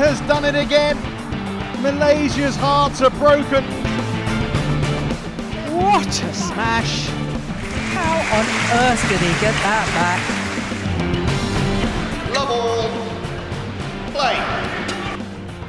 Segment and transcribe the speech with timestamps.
[0.00, 0.96] has done it again.
[1.82, 3.62] Malaysia's hearts are broken.
[5.76, 7.08] What a smash!
[7.92, 8.46] How on
[8.80, 10.20] earth did he get that back?
[12.34, 12.88] Love all.
[14.12, 14.36] Play.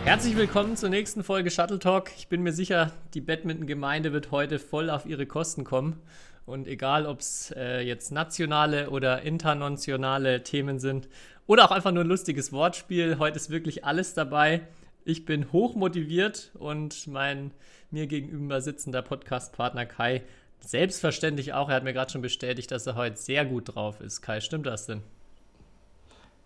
[0.06, 2.12] Herzlich willkommen zur nächsten Folge Shuttle Talk.
[2.16, 6.02] Ich bin mir sicher, die Badminton-Gemeinde wird heute voll auf ihre Kosten kommen.
[6.46, 11.10] Und egal, ob es äh, jetzt nationale oder internationale Themen sind
[11.52, 14.62] oder auch einfach nur ein lustiges Wortspiel, heute ist wirklich alles dabei.
[15.04, 17.52] Ich bin hoch motiviert und mein
[17.90, 20.24] mir gegenüber sitzender Podcast-Partner Kai
[20.62, 21.68] selbstverständlich auch.
[21.68, 24.22] Er hat mir gerade schon bestätigt, dass er heute sehr gut drauf ist.
[24.22, 25.02] Kai, stimmt das denn?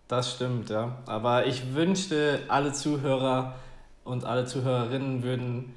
[0.08, 0.98] Das stimmt, ja.
[1.06, 3.54] Aber ich wünschte, alle Zuhörer
[4.02, 5.72] und alle Zuhörerinnen würden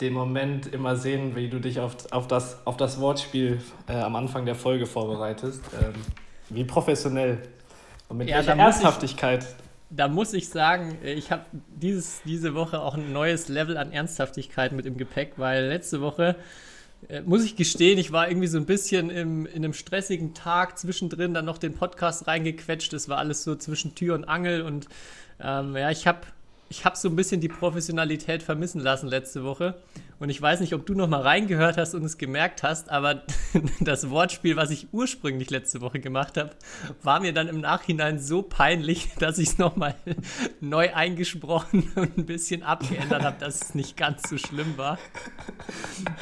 [0.00, 4.16] den Moment immer sehen, wie du dich auf, auf, das, auf das Wortspiel äh, am
[4.16, 5.60] Anfang der Folge vorbereitest.
[5.82, 5.92] Ähm,
[6.48, 7.42] wie professionell
[8.14, 9.46] und mit Ja, welcher da muss ich- Ernsthaftigkeit.
[9.90, 11.44] Da muss ich sagen, ich habe
[11.76, 16.36] diese Woche auch ein neues Level an Ernsthaftigkeit mit im Gepäck, weil letzte Woche,
[17.08, 20.78] äh, muss ich gestehen, ich war irgendwie so ein bisschen im, in einem stressigen Tag
[20.78, 22.92] zwischendrin, dann noch den Podcast reingequetscht.
[22.92, 24.88] Das war alles so zwischen Tür und Angel und
[25.40, 26.20] ähm, ja, ich habe
[26.74, 29.76] ich hab so ein bisschen die Professionalität vermissen lassen letzte Woche.
[30.18, 33.22] Und ich weiß nicht, ob du noch mal reingehört hast und es gemerkt hast, aber
[33.80, 36.50] das Wortspiel, was ich ursprünglich letzte Woche gemacht habe,
[37.02, 39.94] war mir dann im Nachhinein so peinlich, dass ich es noch mal
[40.60, 44.98] neu eingesprochen und ein bisschen abgeändert habe, dass es nicht ganz so schlimm war.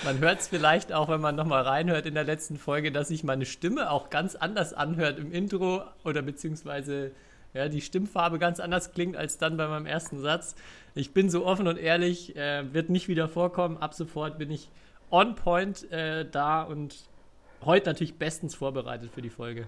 [0.05, 3.09] Man hört es vielleicht auch, wenn man noch mal reinhört in der letzten Folge, dass
[3.09, 7.13] sich meine Stimme auch ganz anders anhört im Intro oder beziehungsweise
[7.55, 10.55] ja, die Stimmfarbe ganz anders klingt als dann bei meinem ersten Satz.
[10.95, 13.77] Ich bin so offen und ehrlich, äh, wird nicht wieder vorkommen.
[13.79, 14.69] Ab sofort bin ich
[15.11, 16.97] on point äh, da und
[17.65, 19.67] heute natürlich bestens vorbereitet für die Folge.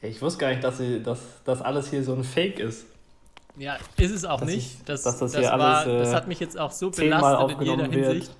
[0.00, 2.86] Ich wusste gar nicht, dass, sie, dass das alles hier so ein Fake ist.
[3.56, 4.78] Ja, ist es auch Dass nicht.
[4.78, 7.60] ich- das, dass das das, war, alles, äh, das hat mich jetzt auch so belastet
[7.60, 8.06] in jeder wird.
[8.12, 8.36] Hinsicht.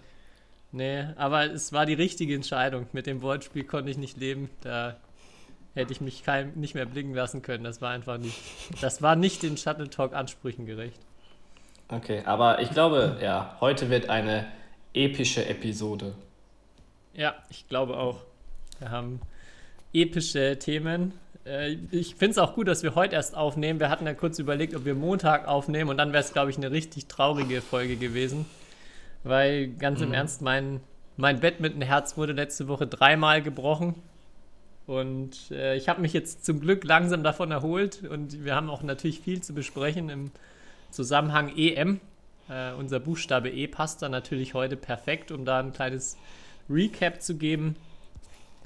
[0.72, 2.86] Nee, aber es war die richtige Entscheidung.
[2.92, 4.48] Mit dem Wortspiel konnte ich nicht leben.
[4.62, 4.96] Da
[5.74, 7.64] hätte ich mich kein, nicht mehr blicken lassen können.
[7.64, 8.36] Das war einfach nicht.
[8.80, 11.00] Das war nicht den Shuttle Talk Ansprüchen gerecht.
[11.88, 14.46] Okay, aber ich glaube, ja, heute wird eine
[14.94, 16.14] epische Episode.
[17.14, 18.20] Ja, ich glaube auch.
[18.78, 19.20] Wir haben
[19.92, 21.12] epische Themen.
[21.44, 23.78] Äh, Ich finde es auch gut, dass wir heute erst aufnehmen.
[23.80, 26.56] Wir hatten ja kurz überlegt, ob wir Montag aufnehmen und dann wäre es, glaube ich,
[26.56, 28.46] eine richtig traurige Folge gewesen.
[29.24, 30.80] Weil ganz im Ernst, mein,
[31.16, 33.94] mein Badminton-Herz wurde letzte Woche dreimal gebrochen.
[34.86, 38.82] Und äh, ich habe mich jetzt zum Glück langsam davon erholt und wir haben auch
[38.82, 40.30] natürlich viel zu besprechen im
[40.90, 42.00] Zusammenhang EM.
[42.48, 46.16] Äh, unser Buchstabe E passt da natürlich heute perfekt, um da ein kleines
[46.68, 47.76] Recap zu geben.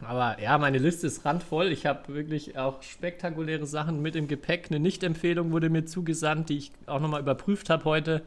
[0.03, 1.73] Aber ja, meine Liste ist randvoll.
[1.73, 4.67] Ich habe wirklich auch spektakuläre Sachen mit im Gepäck.
[4.69, 8.23] Eine Nicht-Empfehlung wurde mir zugesandt, die ich auch nochmal überprüft habe heute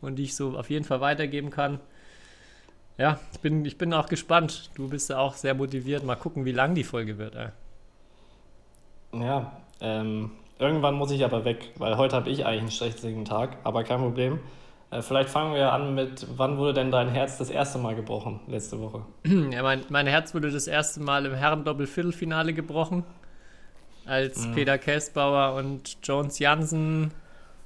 [0.00, 1.80] und die ich so auf jeden Fall weitergeben kann.
[2.96, 4.70] Ja, ich bin, ich bin auch gespannt.
[4.74, 6.04] Du bist ja auch sehr motiviert.
[6.04, 7.34] Mal gucken, wie lang die Folge wird.
[7.34, 7.48] Ey.
[9.20, 13.58] Ja, ähm, irgendwann muss ich aber weg, weil heute habe ich eigentlich einen stressigen Tag,
[13.64, 14.40] aber kein Problem.
[14.90, 18.40] Äh, vielleicht fangen wir an mit, wann wurde denn dein Herz das erste Mal gebrochen
[18.46, 19.02] letzte Woche?
[19.52, 23.04] Ja, mein, mein Herz wurde das erste Mal im Herrendoppel-Viertelfinale gebrochen,
[24.04, 27.12] als Peter Käsbauer und Jones Jansen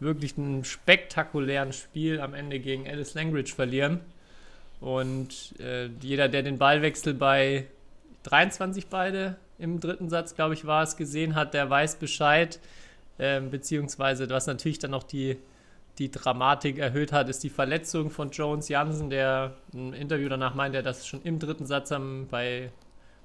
[0.00, 4.00] wirklich einen spektakulären Spiel am Ende gegen Alice Langridge verlieren.
[4.81, 7.66] Und äh, jeder, der den Ballwechsel bei
[8.25, 12.61] 23 beide im dritten Satz, glaube ich, war es, gesehen hat, der weiß Bescheid.
[13.19, 15.37] Ähm, beziehungsweise, was natürlich dann noch die,
[15.99, 20.83] die Dramatik erhöht hat, ist die Verletzung von Jones Jansen, der im Interview danach meinte,
[20.83, 22.71] dass es schon im dritten Satz am, bei,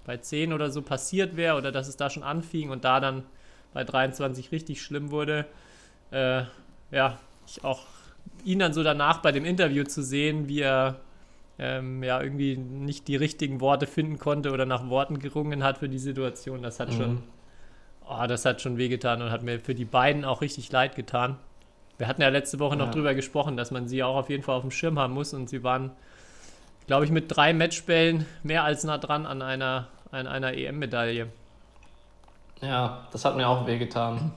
[0.05, 3.23] bei 10 oder so passiert wäre oder dass es da schon anfing und da dann
[3.73, 5.45] bei 23 richtig schlimm wurde.
[6.09, 6.43] Äh,
[6.91, 7.85] ja, ich auch
[8.43, 10.99] ihn dann so danach bei dem Interview zu sehen, wie er
[11.59, 15.89] ähm, ja irgendwie nicht die richtigen Worte finden konnte oder nach Worten gerungen hat für
[15.89, 17.23] die Situation, das hat schon,
[18.07, 21.37] oh, das hat schon wehgetan und hat mir für die beiden auch richtig leid getan.
[21.97, 22.91] Wir hatten ja letzte Woche noch Ja.
[22.91, 25.47] drüber gesprochen, dass man sie auch auf jeden Fall auf dem Schirm haben muss und
[25.47, 25.91] sie waren,
[26.87, 31.27] glaube ich, mit drei Matchbällen mehr als nah dran an einer, an einer EM-Medaille.
[32.61, 34.31] Ja, das hat mir auch wehgetan.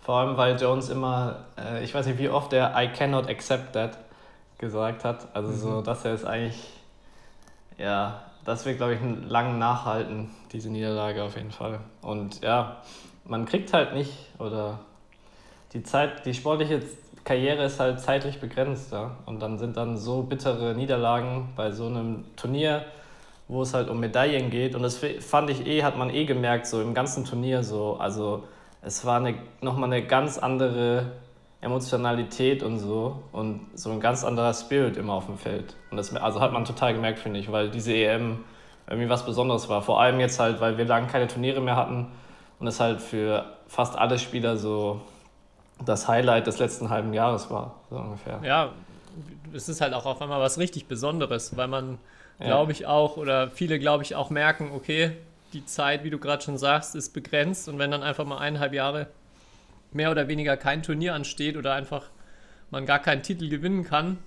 [0.00, 3.72] Vor allem, weil Jones immer, äh, ich weiß nicht, wie oft er I cannot accept
[3.74, 3.98] that
[4.58, 5.28] gesagt hat.
[5.34, 6.62] Also so, dass er es eigentlich,
[7.78, 11.80] ja, das wird, glaube ich, einen langen nachhalten, diese Niederlage auf jeden Fall.
[12.02, 12.76] Und ja,
[13.24, 14.78] man kriegt halt nicht, oder
[15.72, 16.80] die Zeit, die sportliche
[17.24, 19.16] Karriere ist halt zeitlich begrenzt, ja.
[19.26, 22.84] Und dann sind dann so bittere Niederlagen bei so einem Turnier,
[23.48, 24.76] wo es halt um Medaillen geht.
[24.76, 27.96] Und das fand ich eh, hat man eh gemerkt, so im ganzen Turnier so.
[27.98, 28.44] Also
[28.80, 31.12] es war eine, nochmal eine ganz andere
[31.60, 35.74] Emotionalität und so und so ein ganz anderer Spirit immer auf dem Feld.
[35.90, 38.44] Und das also hat man total gemerkt, finde ich, weil diese EM
[38.88, 39.82] irgendwie was Besonderes war.
[39.82, 42.08] Vor allem jetzt halt, weil wir lange keine Turniere mehr hatten
[42.60, 45.00] und es halt für fast alle Spieler so
[45.84, 48.40] das Highlight des letzten halben Jahres war, so ungefähr.
[48.42, 48.70] Ja,
[49.52, 51.98] es ist halt auch auf einmal was richtig Besonderes, weil man,
[52.38, 52.46] ja.
[52.46, 55.12] glaube ich, auch, oder viele, glaube ich, auch merken, okay,
[55.52, 58.72] die Zeit, wie du gerade schon sagst, ist begrenzt und wenn dann einfach mal eineinhalb
[58.72, 59.08] Jahre
[59.96, 62.10] mehr oder weniger kein Turnier ansteht oder einfach
[62.70, 64.18] man gar keinen Titel gewinnen kann,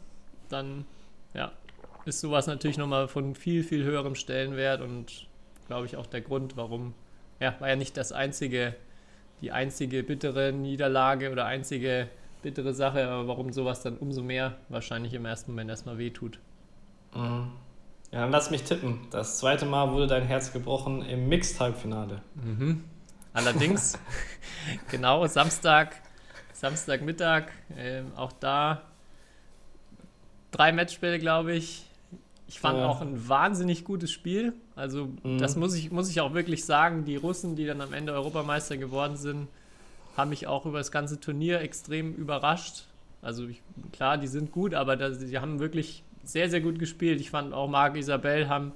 [0.50, 0.86] dann
[1.33, 1.51] ja,
[2.06, 5.27] ist sowas natürlich nochmal von viel, viel höherem Stellenwert und
[5.68, 6.94] glaube ich auch der Grund, warum,
[7.39, 8.75] ja, war ja nicht das einzige,
[9.42, 12.10] die einzige bittere Niederlage oder einzige
[12.42, 16.39] bittere Sache, aber warum sowas dann umso mehr wahrscheinlich im ersten Moment erstmal wehtut.
[17.13, 17.51] Mhm.
[18.12, 19.01] Ja, dann lass mich tippen.
[19.12, 22.21] Das zweite Mal wurde dein Herz gebrochen im Mixed-Halbfinale.
[22.36, 22.83] Mhm.
[23.34, 23.98] Allerdings,
[24.92, 25.96] genau, Samstag,
[26.54, 28.81] Samstagmittag, äh, auch da
[30.52, 31.86] drei Matchspiele, glaube ich.
[32.48, 32.88] Ich fand ja.
[32.88, 34.54] auch ein wahnsinnig gutes Spiel.
[34.76, 35.38] Also, mhm.
[35.38, 37.06] das muss ich, muss ich auch wirklich sagen.
[37.06, 39.48] Die Russen, die dann am Ende Europameister geworden sind,
[40.18, 42.86] haben mich auch über das ganze Turnier extrem überrascht.
[43.22, 43.62] Also, ich,
[43.92, 47.22] klar, die sind gut, aber das, die haben wirklich sehr, sehr gut gespielt.
[47.22, 48.72] Ich fand auch Marc Isabel haben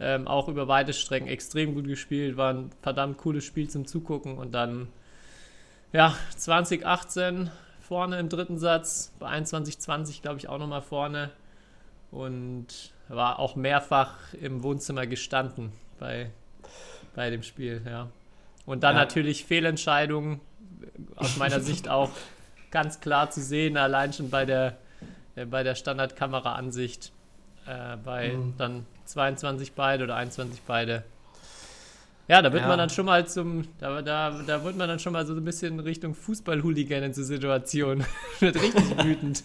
[0.00, 2.36] ähm, auch über weite Strecken extrem gut gespielt.
[2.36, 4.38] War ein verdammt cooles Spiel zum Zugucken.
[4.38, 4.88] Und dann,
[5.92, 7.50] ja, 2018
[7.80, 11.30] vorne im dritten Satz, bei 21-20 glaube ich auch nochmal vorne.
[12.10, 16.30] Und war auch mehrfach im Wohnzimmer gestanden bei,
[17.14, 18.08] bei dem Spiel, ja.
[18.66, 19.02] Und dann ja.
[19.02, 20.40] natürlich Fehlentscheidungen,
[21.16, 22.10] aus meiner Sicht auch
[22.70, 24.78] ganz klar zu sehen, allein schon bei der,
[25.36, 27.12] äh, bei der Standardkamera-Ansicht,
[27.66, 28.54] äh, bei mhm.
[28.56, 31.04] dann 22 beide oder 21 beide.
[32.26, 32.68] Ja, da wird ja.
[32.68, 35.44] man dann schon mal zum, da, da, da wird man dann schon mal so ein
[35.44, 38.04] bisschen Richtung Fußball-Hooligan in so Situation.
[38.40, 39.44] wird richtig wütend.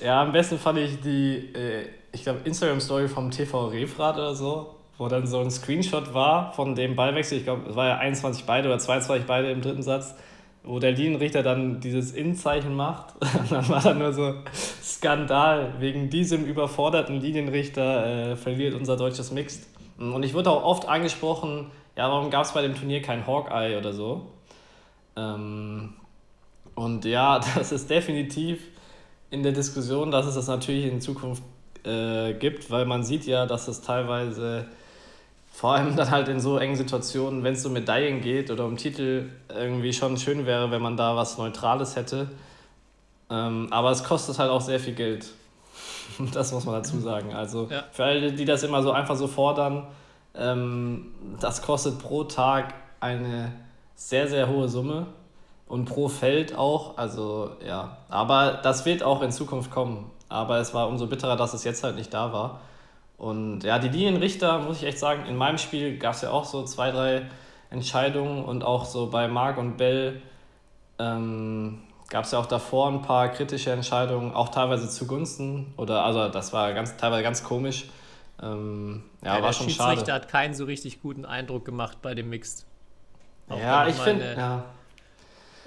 [0.00, 4.76] Ja, am besten fand ich die, äh, ich glaube, Instagram-Story vom TV Refrat oder so,
[4.98, 7.38] wo dann so ein Screenshot war von dem Ballwechsel.
[7.38, 10.14] Ich glaube, es war ja 21 beide oder 22 beide im dritten Satz
[10.66, 13.14] wo der Linienrichter dann dieses In-Zeichen macht.
[13.40, 14.34] Und dann war da nur so
[14.82, 15.74] Skandal.
[15.78, 19.66] Wegen diesem überforderten Linienrichter äh, verliert unser deutsches Mixed.
[19.98, 23.78] Und ich wurde auch oft angesprochen, ja, warum gab es bei dem Turnier kein Hawkeye
[23.78, 24.26] oder so?
[25.16, 25.94] Ähm,
[26.74, 28.60] und ja, das ist definitiv
[29.30, 31.42] in der Diskussion, dass es das natürlich in Zukunft
[31.84, 34.66] äh, gibt, weil man sieht ja, dass es teilweise
[35.56, 38.76] vor allem dann halt in so engen Situationen, wenn es um Medaillen geht oder um
[38.76, 42.28] Titel, irgendwie schon schön wäre, wenn man da was Neutrales hätte.
[43.30, 45.26] Ähm, aber es kostet halt auch sehr viel Geld.
[46.34, 47.34] Das muss man dazu sagen.
[47.34, 47.84] Also ja.
[47.90, 49.86] für alle, die das immer so einfach so fordern,
[50.34, 53.50] ähm, das kostet pro Tag eine
[53.94, 55.06] sehr, sehr hohe Summe
[55.66, 56.98] und pro Feld auch.
[56.98, 60.10] Also ja, aber das wird auch in Zukunft kommen.
[60.28, 62.60] Aber es war umso bitterer, dass es jetzt halt nicht da war.
[63.18, 66.44] Und ja, die Linienrichter, muss ich echt sagen, in meinem Spiel gab es ja auch
[66.44, 67.22] so zwei, drei
[67.70, 70.20] Entscheidungen und auch so bei Marc und Bell
[70.98, 76.28] ähm, gab es ja auch davor ein paar kritische Entscheidungen, auch teilweise zugunsten oder also
[76.28, 77.86] das war ganz teilweise ganz komisch.
[78.42, 80.12] Ähm, ja, ja, war der schon Schiedsrichter schade.
[80.12, 82.66] hat keinen so richtig guten Eindruck gemacht bei dem Mixed.
[83.48, 84.64] Auch ja, ich finde, ja.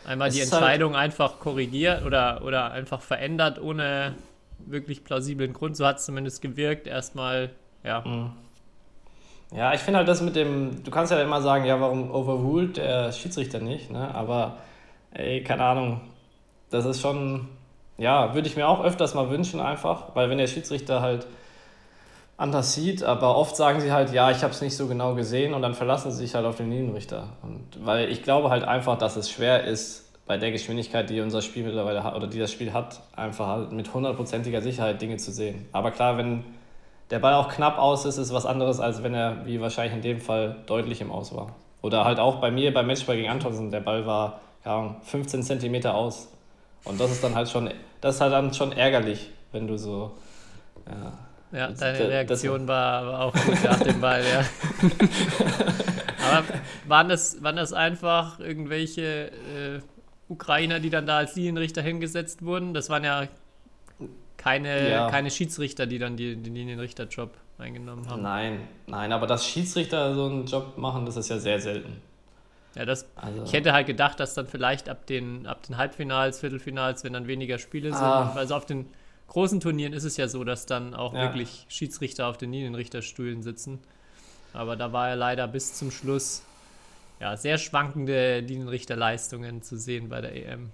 [0.06, 4.16] Einmal es die halt Entscheidung halt einfach korrigiert oder, oder einfach verändert, ohne
[4.66, 5.76] wirklich plausiblen Grund.
[5.78, 6.88] So hat es zumindest gewirkt.
[6.88, 7.52] Erstmal,
[7.84, 8.02] ja.
[8.02, 8.32] Mhm.
[9.52, 12.78] Ja, ich finde halt das mit dem, du kannst ja immer sagen, ja, warum overruled
[12.78, 14.14] der Schiedsrichter nicht, ne?
[14.14, 14.58] Aber,
[15.12, 16.02] ey, keine Ahnung.
[16.70, 17.48] Das ist schon,
[17.98, 21.26] ja, würde ich mir auch öfters mal wünschen einfach, weil wenn der Schiedsrichter halt
[22.38, 25.54] anders sieht, aber oft sagen sie halt, ja, ich habe es nicht so genau gesehen
[25.54, 27.30] und dann verlassen sie sich halt auf den Linienrichter.
[27.42, 31.42] Und weil ich glaube halt einfach, dass es schwer ist, bei der Geschwindigkeit, die unser
[31.42, 35.32] Spiel mittlerweile hat oder die das Spiel hat, einfach halt mit hundertprozentiger Sicherheit Dinge zu
[35.32, 35.66] sehen.
[35.72, 36.44] Aber klar, wenn
[37.10, 40.04] der Ball auch knapp aus ist, ist was anderes, als wenn er, wie wahrscheinlich in
[40.04, 41.56] dem Fall, deutlich im Aus war.
[41.82, 45.96] Oder halt auch bei mir beim Matchball gegen Antonsen, der Ball war ja, 15 Zentimeter
[45.96, 46.32] aus.
[46.84, 50.12] Und das ist dann halt schon, das ist halt dann schon ärgerlich, wenn du so.
[51.52, 54.42] Ja, ja deine Reaktion war, war auch gut nach dem Ball, ja.
[56.32, 56.46] Aber
[56.88, 59.80] waren das, waren das einfach irgendwelche äh,
[60.30, 62.74] Ukrainer, die dann da als Linienrichter hingesetzt wurden.
[62.74, 63.28] Das waren ja
[64.38, 65.10] keine, ja.
[65.10, 68.22] keine Schiedsrichter, die dann die, den Linienrichterjob eingenommen haben.
[68.22, 72.02] Nein, nein, aber dass Schiedsrichter so einen Job machen, das ist ja sehr selten.
[72.76, 73.44] Ja, das, also.
[73.44, 77.28] ich hätte halt gedacht, dass dann vielleicht ab den, ab den Halbfinals, Viertelfinals, wenn dann
[77.28, 78.32] weniger Spiele sind, ah.
[78.36, 78.86] also auf den
[79.28, 81.24] großen Turnieren ist es ja so, dass dann auch ja.
[81.24, 83.80] wirklich Schiedsrichter auf den Linienrichterstühlen sitzen.
[84.54, 86.44] Aber da war er leider bis zum Schluss
[87.20, 90.72] ja, sehr schwankende Linienrichterleistungen zu sehen bei der EM.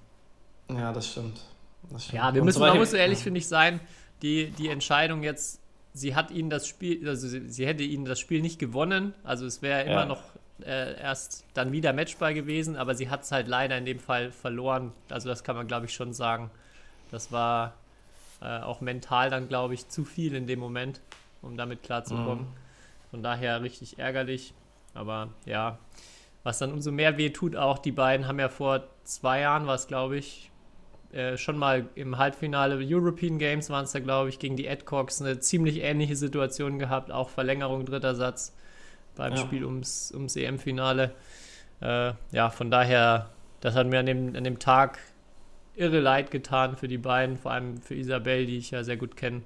[0.69, 1.41] Ja, das stimmt.
[1.89, 2.15] Das stimmt.
[2.21, 3.79] Ja, wir müssen, man muss so ehrlich, finde ich, sein,
[4.21, 5.59] die, die Entscheidung jetzt,
[5.93, 9.45] sie hat ihnen das Spiel, also sie, sie hätte ihnen das Spiel nicht gewonnen, also
[9.45, 10.05] es wäre immer Ja.
[10.05, 10.21] noch
[10.63, 14.31] äh, erst dann wieder Matchball gewesen, aber sie hat es halt leider in dem Fall
[14.31, 16.49] verloren, also das kann man, glaube ich, schon sagen.
[17.11, 17.73] Das war
[18.41, 21.01] äh, auch mental dann, glaube ich, zu viel in dem Moment,
[21.41, 22.45] um damit klarzukommen.
[22.45, 23.11] Mhm.
[23.11, 24.53] Von daher richtig ärgerlich,
[24.93, 25.77] aber ja,
[26.45, 29.87] was dann umso mehr weh tut auch, die beiden haben ja vor zwei Jahren, was
[29.87, 30.51] glaube ich,
[31.11, 35.21] äh, schon mal im Halbfinale European Games waren es da, glaube ich, gegen die Adcocks
[35.21, 38.55] eine ziemlich ähnliche Situation gehabt, auch Verlängerung dritter Satz
[39.15, 39.39] beim Ja.
[39.39, 41.15] Spiel ums, ums EM-Finale.
[41.81, 44.99] Äh, ja, von daher, das hat mir an dem, an dem Tag
[45.73, 49.17] irre leid getan für die beiden, vor allem für Isabel, die ich ja sehr gut
[49.17, 49.41] kenne.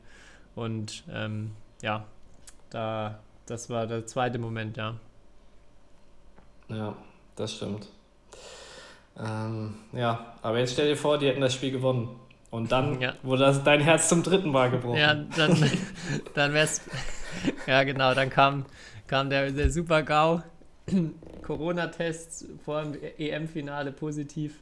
[0.53, 1.51] Und ähm,
[1.81, 2.03] ja,
[2.71, 4.95] da, das war der zweite Moment, ja.
[6.69, 6.95] Ja,
[7.35, 7.87] das stimmt.
[9.17, 12.09] Ähm, ja, aber jetzt stell dir vor, die hätten das Spiel gewonnen.
[12.51, 13.13] Und dann Ja.
[13.21, 14.97] wurde das, dein Herz zum dritten Mal gebrochen.
[14.97, 15.55] Ja, dann,
[16.33, 16.81] dann wär's.
[17.67, 18.65] Ja, genau, dann kam,
[19.07, 20.41] kam der, der Super-GAU.
[21.43, 24.59] Corona-Test vor dem EM-Finale positiv.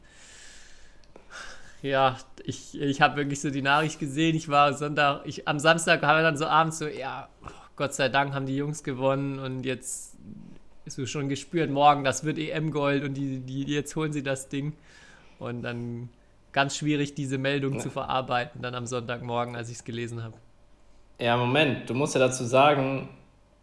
[1.82, 4.36] Ja, ich, ich habe wirklich so die Nachricht gesehen.
[4.36, 7.30] Ich war Sonntag, ich, am Samstag haben wir dann so abends so, ja,
[7.76, 10.17] Gott sei Dank haben die Jungs gewonnen und jetzt
[10.92, 14.74] so schon gespürt, morgen, das wird EM-Gold und die, die, jetzt holen sie das Ding.
[15.40, 16.10] Und dann
[16.52, 17.80] ganz schwierig, diese Meldung Ja.
[17.80, 20.34] zu verarbeiten, dann am Sonntagmorgen, als ich es gelesen habe.
[21.20, 23.10] Ja, Moment, du musst ja dazu sagen,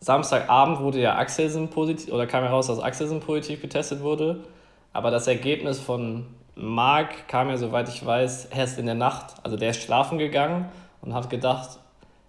[0.00, 4.44] Samstagabend wurde ja Axelsen positiv, oder kam heraus, dass Axelsen positiv getestet wurde.
[4.92, 6.26] Aber das Ergebnis von
[6.56, 9.34] Marc kam ja, soweit ich weiß, erst in der Nacht.
[9.42, 10.66] Also der ist schlafen gegangen
[11.00, 11.78] und hat gedacht,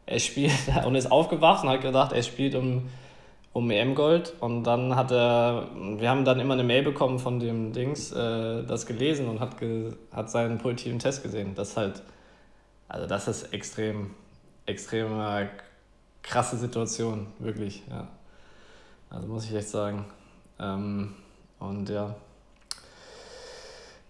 [0.05, 0.51] er spielt,
[0.85, 2.89] und ist aufgewacht und hat gedacht, er spielt um,
[3.55, 4.33] um EM-Gold.
[4.41, 8.63] Und dann hat er, wir haben dann immer eine Mail bekommen von dem Dings, äh,
[8.63, 11.55] das gelesen und hat, ge, hat seinen positiven Test gesehen.
[11.55, 12.03] Das halt,
[12.89, 14.11] also das ist extrem,
[14.65, 15.47] extrem äh,
[16.21, 18.09] krasse Situation, wirklich, ja.
[19.09, 20.03] Also muss ich echt sagen.
[20.59, 21.13] Ähm,
[21.59, 22.13] und ja,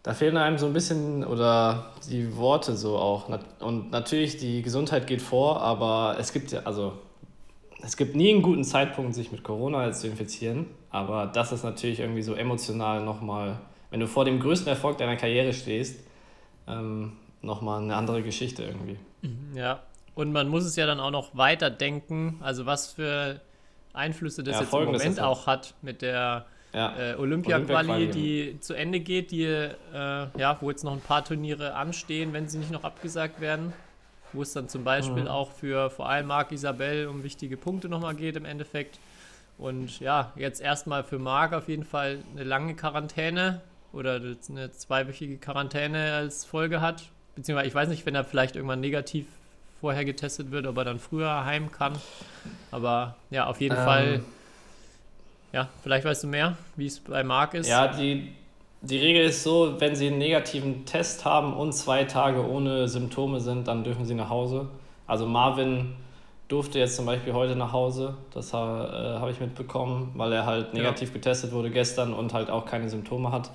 [0.01, 3.29] da fehlen einem so ein bisschen oder die Worte so auch.
[3.59, 6.93] Und natürlich, die Gesundheit geht vor, aber es gibt ja, also
[7.85, 10.65] es gibt nie einen guten Zeitpunkt, sich mit Corona zu infizieren.
[10.89, 13.59] Aber das ist natürlich irgendwie so emotional nochmal,
[13.91, 15.99] wenn du vor dem größten Erfolg deiner Karriere stehst,
[16.67, 18.97] ähm, nochmal eine andere Geschichte irgendwie.
[19.53, 19.81] Ja,
[20.15, 23.41] und man muss es ja dann auch noch weiter denken, also was für
[23.93, 28.59] Einflüsse das Ja, jetzt im Moment auch hat mit der Ja, äh, Olympia-Quali, Olympia-Quali, die
[28.59, 32.57] zu Ende geht, die, äh, ja, wo jetzt noch ein paar Turniere anstehen, wenn sie
[32.57, 33.73] nicht noch abgesagt werden,
[34.35, 35.27] wo es dann zum Beispiel Mhm.
[35.27, 38.99] auch für vor allem Marc Isabel um wichtige Punkte nochmal geht im Endeffekt.
[39.57, 43.61] Und ja, jetzt erstmal für Marc auf jeden Fall eine lange Quarantäne
[43.93, 44.15] oder
[44.49, 47.03] eine zweiwöchige Quarantäne als Folge hat.
[47.35, 49.25] Beziehungsweise ich weiß nicht, wenn er vielleicht irgendwann negativ
[49.79, 51.93] vorher getestet wird, ob er dann früher heim kann.
[52.71, 54.21] Aber ja, auf jeden Ähm, Fall,
[55.53, 57.67] ja, vielleicht weißt du mehr, wie es bei Marc ist.
[57.67, 58.33] Ja, die,
[58.85, 63.39] die Regel ist so, wenn Sie einen negativen Test haben und zwei Tage ohne Symptome
[63.39, 64.67] sind, dann dürfen Sie nach Hause.
[65.07, 65.95] Also Marvin
[66.47, 70.67] durfte jetzt zum Beispiel heute nach Hause, das äh, habe ich mitbekommen, weil er halt
[70.73, 70.79] Ja.
[70.81, 73.49] negativ getestet wurde gestern und halt auch keine Symptome hat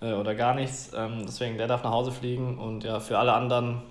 [0.00, 0.90] äh, oder gar nichts.
[0.96, 3.82] Ähm, deswegen, der darf nach Hause fliegen und ja, für alle anderen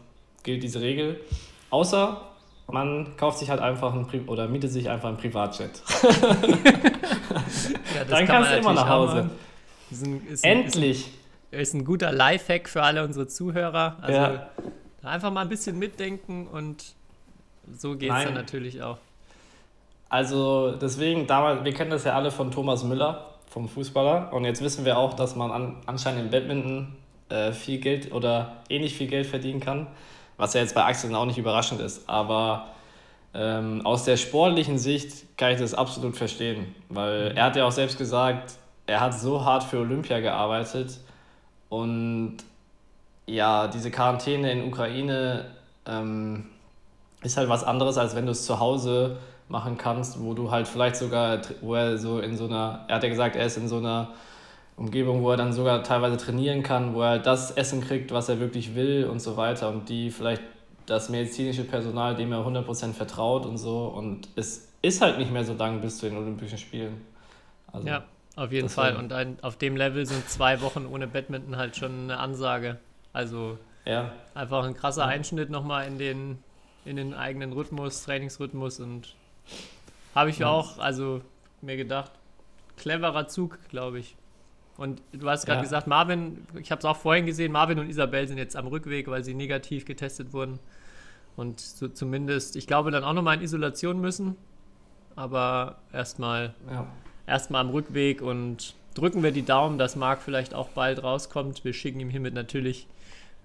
[0.44, 1.22] gilt diese Regel.
[1.70, 2.22] Außer
[2.72, 5.82] man kauft sich halt einfach ein Pri oder mietet sich einfach ein Privatjet.
[7.96, 9.30] Ja, Dann kannst du immer nach Hause.
[9.94, 11.08] Ist ein, ist ein, Endlich!
[11.52, 13.98] Ist, ist ein guter Lifehack für alle unsere Zuhörer.
[14.02, 14.48] Also Ja.
[15.04, 16.84] einfach mal ein bisschen mitdenken und
[17.78, 18.98] so geht es dann natürlich auch.
[20.10, 24.32] Also deswegen, damals, wir kennen das ja alle von Thomas Müller, vom Fußballer.
[24.34, 26.96] Und jetzt wissen wir auch, dass man an, anscheinend im Badminton
[27.30, 29.88] äh, viel Geld oder ähnlich viel Geld verdienen kann.
[30.38, 32.08] Was ja jetzt bei Axel auch nicht überraschend ist.
[32.10, 32.68] Aber
[33.34, 36.76] ähm, aus der sportlichen Sicht kann ich das absolut verstehen.
[36.90, 38.54] Weil er hat ja auch selbst gesagt,
[38.86, 41.00] er hat so hart für Olympia gearbeitet.
[41.70, 42.38] Und
[43.26, 45.46] ja, diese Quarantäne in Ukraine
[45.86, 46.46] ähm,
[47.22, 49.18] ist halt was anderes, als wenn du es zu Hause
[49.50, 53.04] machen kannst, wo du halt vielleicht sogar, wo er so in so einer, er hat
[53.04, 54.10] ja gesagt, er ist in so einer
[54.76, 58.40] Umgebung, wo er dann sogar teilweise trainieren kann, wo er das Essen kriegt, was er
[58.40, 60.42] wirklich will und so weiter und die vielleicht
[60.86, 65.46] das medizinische Personal, dem er 100% vertraut und so und es ist halt nicht mehr
[65.46, 67.02] so lang bis zu den Olympischen Spielen.
[67.72, 68.04] Also, Ja,
[68.36, 68.96] auf jeden das Fall.
[68.96, 72.80] Und ein, auf dem Level sind zwei Wochen ohne Badminton halt schon eine Ansage.
[73.12, 76.40] Also ja, einfach ein krasser Einschnitt nochmal in den,
[76.86, 79.16] in den eigenen Rhythmus, Trainingsrhythmus und
[80.16, 80.48] habe ich Ja.
[80.50, 81.22] auch, also
[81.62, 82.12] mir gedacht,
[82.78, 84.16] cleverer Zug, glaube ich.
[84.78, 85.62] Und du hast gerade Ja.
[85.64, 89.08] gesagt, Marvin, ich habe es auch vorhin gesehen, Marvin und Isabel sind jetzt am Rückweg,
[89.08, 90.60] weil sie negativ getestet wurden.
[91.36, 94.36] Und so zumindest, ich glaube, dann auch nochmal in Isolation müssen.
[95.16, 96.88] Aber erstmal Ja.
[97.28, 101.64] Erstmal am Rückweg und drücken wir die Daumen, dass Marc vielleicht auch bald rauskommt.
[101.66, 102.88] Wir schicken ihm hiermit natürlich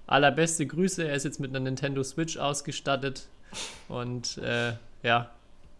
[0.07, 1.07] allerbeste Grüße.
[1.07, 3.27] Er ist jetzt mit einer Nintendo Switch ausgestattet
[3.89, 5.31] und äh, ja,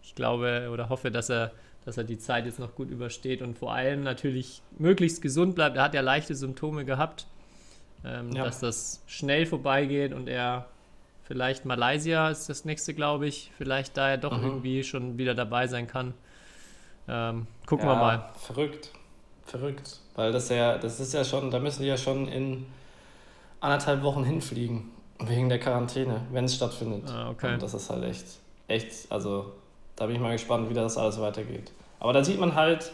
[0.03, 1.51] ich glaube oder hoffe, dass er,
[1.85, 5.77] dass er die Zeit jetzt noch gut übersteht und vor allem natürlich möglichst gesund bleibt.
[5.77, 7.27] Er hat ja leichte Symptome gehabt,
[8.05, 8.43] ähm, Ja.
[8.45, 10.65] dass das schnell vorbeigeht und er
[11.23, 14.43] vielleicht Malaysia ist das nächste, glaube ich, vielleicht da er doch Mhm.
[14.45, 16.13] irgendwie schon wieder dabei sein kann.
[17.09, 18.29] Ähm, gucken ja, wir mal.
[18.37, 18.91] Verrückt.
[19.45, 19.97] Verrückt.
[20.15, 22.65] Weil das ja, das ist ja schon, da müssen die ja schon in
[23.59, 24.91] anderthalb Wochen hinfliegen.
[25.21, 27.03] Wegen der Quarantäne, wenn es stattfindet.
[27.09, 27.53] Ah, okay.
[27.53, 28.25] Und das ist halt echt,
[28.69, 29.51] echt, also
[29.97, 31.73] da bin ich mal gespannt, wie das alles weitergeht.
[31.99, 32.93] Aber da sieht man halt,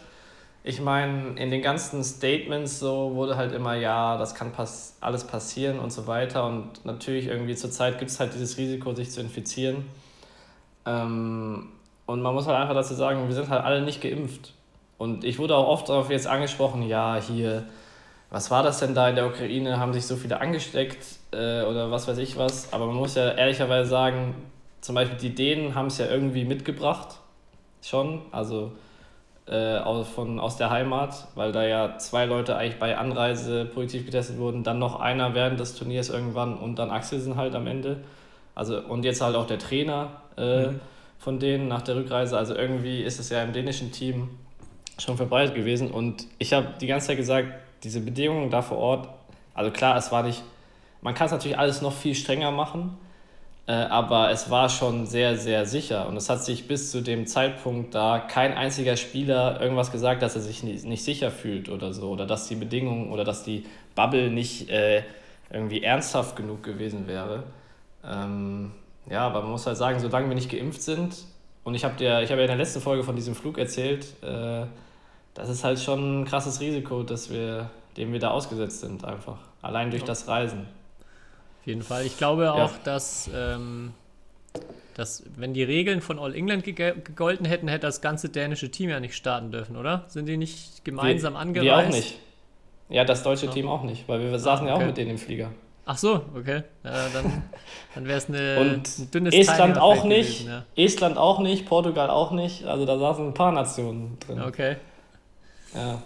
[0.64, 5.24] ich meine, in den ganzen Statements so wurde halt immer, ja, das kann pass alles
[5.26, 6.48] passieren und so weiter.
[6.48, 9.86] Und natürlich irgendwie zurzeit gibt es halt dieses Risiko, sich zu infizieren.
[10.88, 11.70] Ähm,
[12.06, 14.54] und man muss halt einfach dazu sagen, wir sind halt alle nicht geimpft.
[14.98, 17.64] Und ich wurde auch oft darauf jetzt angesprochen, ja, hier,
[18.30, 19.80] was war das denn da in der Ukraine?
[19.80, 22.72] Haben sich so viele angesteckt äh, oder was weiß ich was?
[22.74, 24.36] Aber man muss ja ehrlicherweise sagen,
[24.82, 27.18] zum Beispiel die Dänen haben es ja irgendwie mitgebracht,
[27.82, 28.72] schon, also
[29.48, 34.06] äh, aus, von, aus der Heimat, weil da ja zwei Leute eigentlich bei Anreise positiv
[34.06, 37.98] getestet wurden, dann noch einer während des Turniers irgendwann und dann Axelsen halt am Ende.
[38.56, 40.80] Also, und jetzt halt auch der Trainer äh, Mhm.
[41.26, 42.38] Von denen nach der Rückreise.
[42.38, 44.30] Also irgendwie ist es ja im dänischen Team
[45.00, 45.90] schon verbreitet gewesen.
[45.90, 47.48] Und ich habe die ganze Zeit gesagt,
[47.84, 49.10] diese Bedingungen da vor Ort,
[49.56, 50.44] also klar, es war nicht,
[51.02, 52.96] man kann es natürlich alles noch viel strenger machen,
[53.66, 56.08] äh, aber es war schon sehr, sehr sicher.
[56.08, 60.36] Und es hat sich bis zu dem Zeitpunkt da kein einziger Spieler irgendwas gesagt, dass
[60.36, 62.10] er sich nicht, nicht sicher fühlt oder so.
[62.10, 65.02] Oder dass die Bedingungen oder dass die Bubble nicht äh,
[65.50, 67.46] irgendwie ernsthaft genug gewesen wäre.
[68.08, 68.74] Ähm,
[69.10, 71.16] ja, aber man muss halt sagen, solange wir nicht geimpft sind,
[71.66, 74.06] und ich habe dir, ich habe ja in der letzten Folge von diesem Flug erzählt,
[74.22, 74.66] äh,
[75.34, 79.38] das ist halt schon ein krasses Risiko, dass wir, dem wir da ausgesetzt sind, einfach.
[79.64, 80.68] Allein durch das Reisen.
[81.60, 82.06] Auf jeden Fall.
[82.06, 83.94] Ich glaube auch, dass, ähm,
[84.94, 89.00] dass, wenn die Regeln von All England gegolten hätten, hätte das ganze dänische Team ja
[89.00, 90.06] nicht starten dürfen, oder?
[90.08, 91.66] Sind die nicht gemeinsam wir, angereist?
[91.66, 92.20] Wir auch nicht.
[92.90, 93.52] Ja, das deutsche Ja.
[93.52, 94.86] Team auch nicht, weil wir saßen ja auch okay.
[94.86, 95.52] mit denen im Flieger.
[95.88, 96.64] Ach so, okay.
[96.84, 97.44] Ja, dann
[97.94, 102.10] dann wäre es eine, Und ein dünnes Estland auch nicht, gewesen, Estland auch nicht, Portugal
[102.10, 102.66] auch nicht.
[102.66, 104.38] Also da saßen ein paar Nationen drin.
[104.38, 104.48] ja.
[104.48, 104.76] Okay.
[105.74, 106.02] Ja,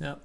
[0.00, 0.16] Ja.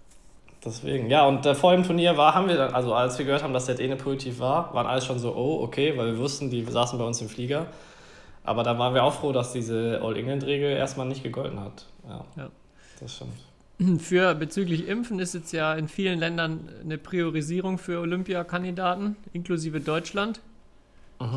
[0.66, 1.10] deswegen.
[1.10, 3.54] Ja, und äh, vor dem Turnier war, haben wir dann, also als wir gehört haben,
[3.54, 6.64] dass der Däne positiv war, waren alle schon so, oh, okay, weil wir wussten, die
[6.64, 7.68] saßen bei uns im Flieger.
[8.44, 11.86] Aber da waren wir auch froh, dass diese All-England-Regel erstmal nicht gegolten hat.
[12.08, 12.50] Ja, Ja.
[13.00, 13.34] das stimmt.
[14.00, 20.40] Für bezüglich Impfen ist jetzt ja in vielen Ländern eine Priorisierung für Olympiakandidaten, inklusive Deutschland.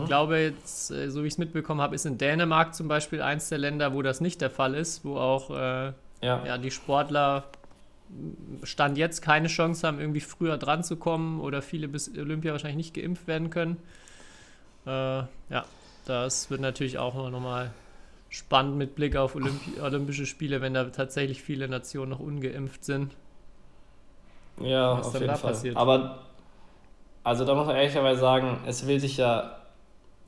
[0.03, 3.23] Ich glaube jetzt, äh, so wie ich es mitbekommen habe, ist in Dänemark zum Beispiel
[3.23, 6.45] eins der Länder, wo das nicht der Fall ist, wo auch äh, Ja.
[6.45, 7.45] ja, die Sportler
[8.11, 12.53] m, Stand jetzt keine Chance haben, irgendwie früher dran zu kommen oder viele bis Olympia
[12.53, 13.79] wahrscheinlich nicht geimpft werden können.
[14.87, 15.65] Äh, ja,
[16.05, 17.71] das wird natürlich auch nochmal
[18.31, 23.13] spannend mit Blick auf Olympi Olympische Spiele, wenn da tatsächlich viele Nationen noch ungeimpft sind.
[24.61, 25.51] Ja, Was auf jeden da Fall.
[25.53, 25.77] passiert?
[25.77, 26.21] Aber,
[27.25, 29.57] also da muss man ehrlicherweise sagen, es will sich ja,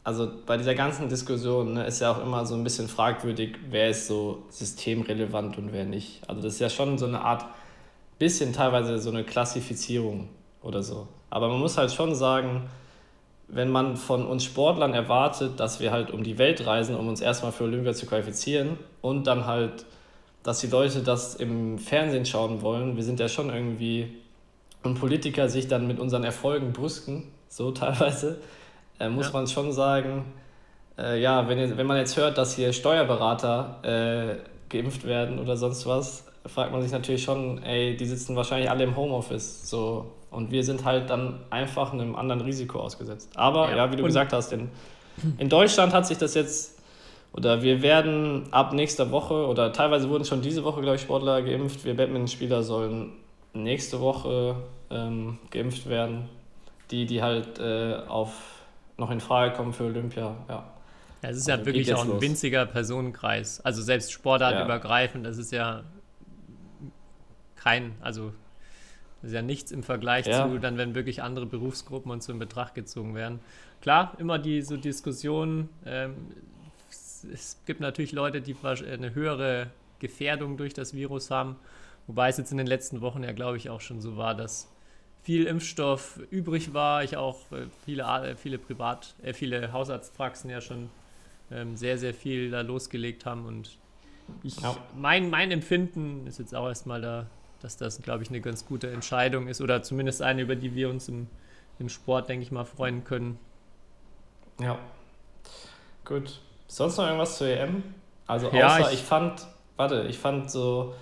[0.04, 3.90] also bei dieser ganzen Diskussion ne, ist ja auch immer so ein bisschen fragwürdig, wer
[3.90, 6.28] ist so systemrelevant und wer nicht.
[6.28, 7.46] Also das ist ja schon so eine Art,
[8.18, 10.28] bisschen teilweise so eine Klassifizierung
[10.62, 11.08] oder so.
[11.30, 12.68] Aber man muss halt schon sagen,
[13.48, 17.20] wenn man von uns Sportlern erwartet, dass wir halt um die Welt reisen, um uns
[17.20, 19.84] erstmal für Olympia zu qualifizieren und dann halt,
[20.42, 24.16] dass die Leute das im Fernsehen schauen wollen, wir sind ja schon irgendwie
[24.82, 28.38] und Politiker sich dann mit unseren Erfolgen brüsten, so teilweise,
[28.98, 29.32] äh, muss Ja.
[29.34, 30.24] man schon sagen,
[30.98, 34.36] äh, ja, wenn, ihr- wenn man jetzt hört, dass hier Steuerberater äh,
[34.68, 38.84] geimpft werden oder sonst was, fragt man sich natürlich schon, ey, die sitzen wahrscheinlich alle
[38.84, 40.10] im Homeoffice, so.
[40.32, 43.30] Und wir sind halt dann einfach einem anderen Risiko ausgesetzt.
[43.36, 44.70] Aber, Ja, ja, wie du und- gesagt hast, in,
[45.38, 46.80] in Deutschland hat sich das jetzt,
[47.34, 51.42] oder wir werden ab nächster Woche, oder teilweise wurden schon diese Woche, glaube ich, Sportler
[51.42, 51.84] geimpft.
[51.84, 53.12] Wir Badminton-Spieler sollen
[53.52, 54.56] nächste Woche
[54.90, 56.28] ähm, geimpft werden.
[56.90, 58.32] Die, die halt äh, auf
[58.98, 60.64] noch in Frage kommen für Olympia, ja.
[61.22, 62.20] Ja, es ist ja Also wirklich geht auch ein los.
[62.20, 63.60] winziger Personenkreis.
[63.64, 65.82] Also selbst sportartübergreifend, das ist ja
[67.56, 68.32] kein, also
[69.22, 70.48] das ist ja nichts im Vergleich Ja.
[70.48, 73.40] zu, dann wenn wirklich andere Berufsgruppen und so in Betracht gezogen werden.
[73.80, 76.14] Klar, immer die so Diskussionen, ähm,
[77.32, 81.56] es, gibt natürlich Leute, die wahrsch- eine höhere Gefährdung durch das Virus haben
[82.06, 84.68] Wobei es jetzt in den letzten Wochen ja, glaube ich, auch schon so war, dass
[85.22, 87.04] viel Impfstoff übrig war.
[87.04, 90.90] Ich auch äh, viele, äh, viele Privat, äh, viele Hausarztpraxen ja schon
[91.50, 93.46] ähm, sehr, sehr viel da losgelegt haben.
[93.46, 93.78] Und
[94.42, 94.56] ich,
[94.96, 97.26] mein, mein Empfinden ist jetzt auch erstmal da,
[97.62, 100.90] dass das, glaube ich, eine ganz gute Entscheidung ist oder zumindest eine, über die wir
[100.90, 101.28] uns im,
[101.78, 103.38] im Sport, denke ich mal, freuen können.
[104.60, 104.78] Ja.
[106.04, 106.40] Gut.
[106.66, 107.82] Sonst noch irgendwas zur EM?
[108.26, 109.46] Also außer ja, ich, ich fand,
[109.76, 110.94] warte, ich fand so,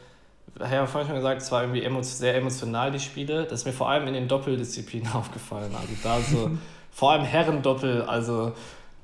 [0.57, 3.45] ich habe vorhin schon gesagt, es war irgendwie emo sehr emotional, die Spiele.
[3.45, 5.75] Das ist mir vor allem in den Doppeldisziplinen aufgefallen.
[5.75, 6.51] Also da so,
[6.91, 8.53] vor allem Herrendoppel, also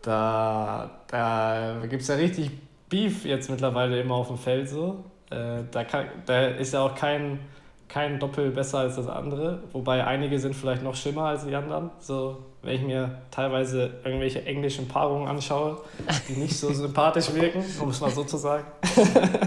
[0.02, 2.50] da, da gibt es ja richtig
[2.88, 5.04] Beef jetzt mittlerweile immer auf dem Feld so.
[5.30, 7.40] Äh, da, kann, da ist ja auch kein,
[7.88, 11.90] kein Doppel besser als das andere, wobei einige sind vielleicht noch schlimmer als die anderen.
[11.98, 15.82] So, wenn ich mir teilweise irgendwelche englischen Paarungen anschaue,
[16.28, 18.64] die nicht so sympathisch wirken, um es mal so zu sagen.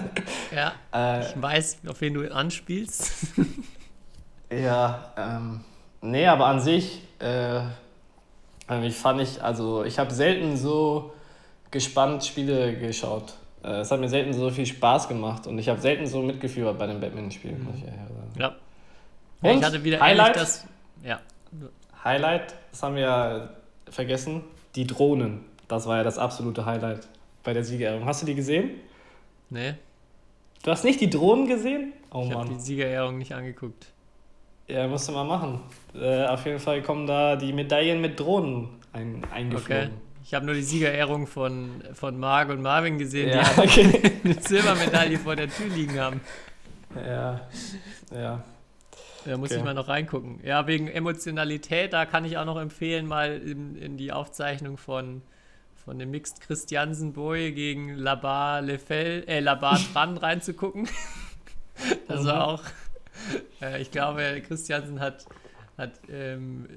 [0.52, 3.12] Ja, äh, ich weiß, auf wen du anspielst.
[4.52, 5.62] ja, ähm,
[6.02, 7.62] nee, aber an sich, äh,
[8.84, 11.13] ich fand ich, also ich habe selten so
[11.72, 13.36] gespannt Spiele geschaut.
[13.63, 16.78] Äh, es hat mir selten so viel Spaß gemacht und ich habe selten so mitgeführt
[16.78, 18.32] bei den Batman-Spielen, muss ich ja sagen.
[18.38, 18.56] Ja.
[19.41, 20.65] Und ich hatte wieder Highlight, das.
[21.04, 21.19] Ja.
[22.04, 23.50] Highlight, das haben wir ja
[23.89, 24.43] vergessen,
[24.76, 25.45] die Drohnen.
[25.67, 27.08] Das war ja das absolute Highlight
[27.43, 28.06] bei der Siegerehrung.
[28.06, 28.72] Hast du die gesehen?
[29.50, 29.76] Nee.
[30.63, 31.93] Du hast nicht die Drohnen gesehen?
[32.12, 33.88] Oh ich habe die Siegerehrung nicht angeguckt.
[34.67, 35.62] Ja, musst du mal machen.
[35.95, 39.88] Äh, auf jeden Fall kommen da die Medaillen mit Drohnen ein, eingeflogen.
[39.88, 40.09] Okay.
[40.30, 44.13] Ich habe nur die Siegerehrung von, von Marc und Marvin gesehen, ja, die okay.
[44.24, 46.22] eine Silbermedaille vor der Tür liegen haben.
[46.96, 47.50] Ja,
[48.13, 48.44] ja.
[49.26, 49.58] Da muss okay.
[49.58, 50.39] ich mal noch reingucken.
[50.44, 55.24] Ja, wegen Emotionalität, da kann ich auch noch empfehlen, mal in, in die Aufzeichnung von,
[55.84, 60.88] von dem Mixed Christiansen Boy gegen Labar Lefel, äh, Labar Tran reinzugucken.
[62.08, 62.42] das war mhm.
[62.42, 62.63] auch,
[63.63, 65.26] äh, ich glaube, Christiansen hat,
[65.76, 66.68] hat ähm,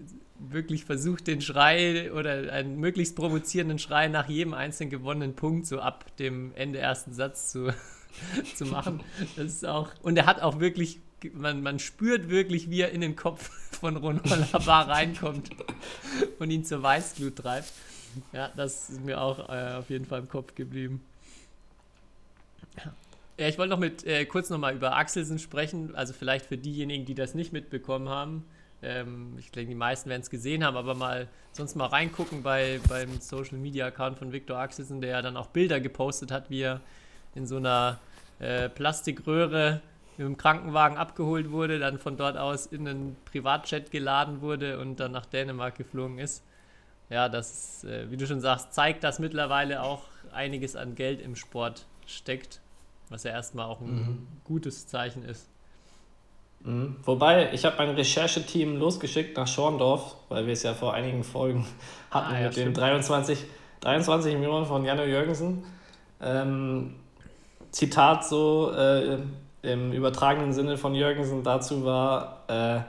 [0.50, 5.81] wirklich versucht, den Schrei oder einen möglichst provozierenden Schrei nach jedem einzelnen gewonnenen Punkt so
[5.81, 7.72] ab dem Ende ersten Satz zu,
[8.55, 9.00] zu machen.
[9.37, 11.00] Das ist auch, und er hat auch wirklich,
[11.33, 13.50] man, man spürt wirklich, wie er in den Kopf
[13.81, 15.50] von Ronald Labar reinkommt
[16.38, 17.72] und ihn zur Weißglut treibt.
[18.33, 21.02] Ja, das ist mir auch äh, auf jeden Fall im Kopf geblieben.
[23.38, 25.94] Ja, ich wollte noch mit äh, kurz nochmal über Axelsen sprechen.
[25.94, 28.44] Also vielleicht für diejenigen, die das nicht mitbekommen haben.
[28.83, 32.81] Ähm, ich denke, die meisten werden es gesehen haben, aber mal sonst mal reingucken bei,
[32.88, 36.62] beim Social Media Account von Viktor Axelsen, der ja dann auch Bilder gepostet hat, wie
[36.62, 36.81] er
[37.35, 37.99] in so einer
[38.38, 39.81] äh, Plastikröhre
[40.16, 45.01] mit dem Krankenwagen abgeholt wurde, dann von dort aus in einen Privatchat geladen wurde und
[45.01, 46.42] dann nach Dänemark geflogen ist
[47.12, 51.37] ja, das, äh, wie du schon sagst, zeigt, dass mittlerweile auch einiges an Geld im
[51.37, 52.62] Sport steckt,
[53.11, 54.27] was ja erstmal auch ein mhm.
[54.45, 55.51] gutes Zeichen ist.
[56.64, 56.96] Mhm.
[57.05, 61.66] Wobei, ich habe mein Rechercheteam losgeschickt nach Schorndorf, weil wir es ja vor einigen Folgen
[62.11, 62.68] hatten ah, ja, mit stimmt.
[62.68, 63.38] den 23,
[63.81, 65.64] 23 Millionen von Janne Jürgensen.
[66.20, 66.94] Ähm,
[67.70, 69.18] Zitat so äh,
[69.62, 72.81] im übertragenen Sinne von Jürgensen dazu war, äh,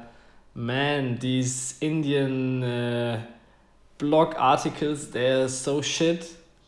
[0.56, 3.18] Man, these Indian uh,
[3.98, 6.28] blog articles, they're so shit,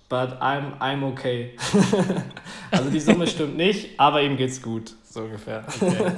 [0.09, 1.55] but I'm, I'm okay.
[2.71, 5.63] also die Summe stimmt nicht, aber ihm geht's gut, so ungefähr.
[5.79, 6.13] Okay.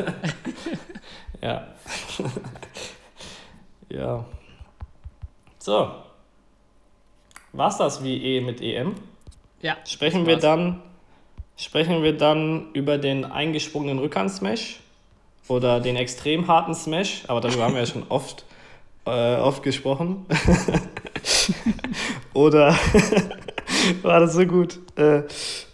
[1.42, 1.68] ja.
[3.90, 4.26] ja.
[5.60, 5.92] So.
[7.54, 8.96] War's das wie E mit EM?
[9.62, 9.78] Ja.
[9.86, 10.82] Sprechen wir dann
[11.58, 14.80] sprechen wir dann über den eingesprungenen Rückhand-Smash
[15.48, 18.46] oder den extrem harten Smash, aber darüber haben wir ja schon oft,
[19.06, 20.26] äh, oft gesprochen.
[22.34, 22.78] Oder
[24.04, 24.78] war das so gut?
[24.96, 25.24] Äh,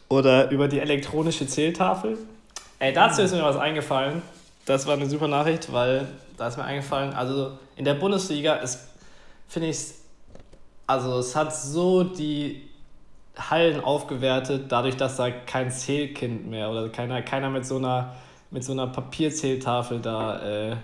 [0.07, 2.17] oder über die elektronische Zähltafel.
[2.79, 4.21] Ey, dazu ist mir was eingefallen.
[4.65, 8.87] Das war eine super Nachricht, weil da ist mir eingefallen, also in der Bundesliga ist,
[9.47, 9.77] finde ich,
[10.87, 12.69] also es hat so die
[13.37, 18.13] Hallen aufgewertet, dadurch, dass da kein Zählkind mehr oder keiner, keiner mit so einer,
[18.51, 20.75] mit so einer Papierzähltafel da äh,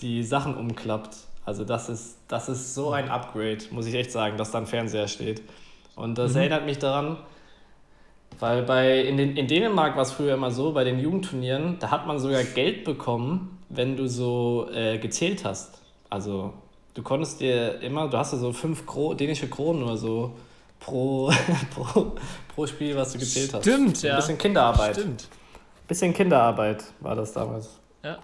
[0.00, 1.16] die Sachen umklappt.
[1.44, 4.66] Also das ist, das ist so ein Upgrade, muss ich echt sagen, dass da ein
[4.66, 5.42] Fernseher steht.
[5.96, 6.38] Und das mhm.
[6.38, 7.18] erinnert mich daran,
[8.42, 11.92] weil bei, in, den, in Dänemark war es früher immer so, bei den Jugendturnieren, da
[11.92, 15.80] hat man sogar Geld bekommen, wenn du so äh, gezählt hast.
[16.10, 16.52] Also
[16.94, 20.32] du konntest dir immer, du hast ja so fünf Kro dänische Kronen oder so
[20.80, 21.30] pro,
[21.72, 22.16] pro,
[22.52, 23.62] pro Spiel, was du gezählt hast.
[23.62, 24.14] Stimmt, ja.
[24.14, 24.96] Ein bisschen Kinderarbeit.
[24.96, 25.28] Stimmt.
[25.86, 27.78] Bisschen Kinderarbeit war das damals.
[28.02, 28.18] Ja.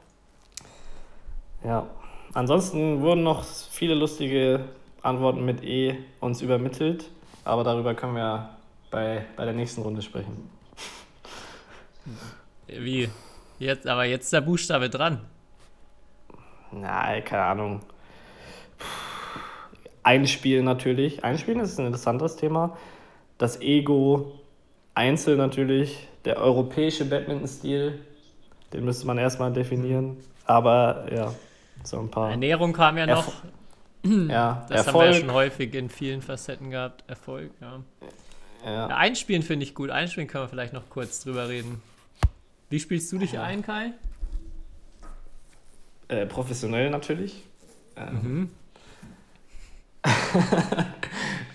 [1.62, 1.86] Ja.
[2.34, 4.64] Ansonsten wurden noch viele lustige
[5.00, 7.08] Antworten mit E uns übermittelt,
[7.44, 8.57] aber darüber können wir
[8.90, 10.50] bei, bei der nächsten Runde sprechen.
[12.66, 13.08] Wie?
[13.58, 15.20] Jetzt, aber jetzt ist der Buchstabe dran.
[16.70, 17.80] Nein, keine Ahnung.
[20.02, 21.24] Einspielen natürlich.
[21.24, 22.76] Einspielen ist ein interessantes Thema.
[23.36, 24.32] Das Ego,
[24.94, 28.00] Einzel natürlich, der europäische Badminton-Stil,
[28.72, 30.16] den müsste man erstmal definieren.
[30.44, 31.32] Aber ja,
[31.84, 32.30] so ein paar.
[32.30, 33.32] Ernährung kam ja noch.
[34.04, 37.04] Ja, Das haben wir ja schon häufig in vielen Facetten gehabt.
[37.08, 37.80] Erfolg, ja.
[38.70, 38.88] Ja.
[38.88, 39.90] ja Einspielen finde ich gut.
[39.90, 41.82] Einspielen können wir vielleicht noch kurz drüber reden.
[42.70, 43.92] Wie spielst du dich ein, Kai?
[46.08, 47.44] Äh, professionell natürlich.
[47.96, 48.22] Ähm.
[48.22, 48.50] Mhm.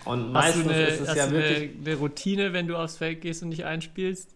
[0.05, 3.21] Und meistens du, eine, ist es ja wirklich eine, eine Routine, wenn du aufs Feld
[3.21, 4.33] gehst und dich einspielst?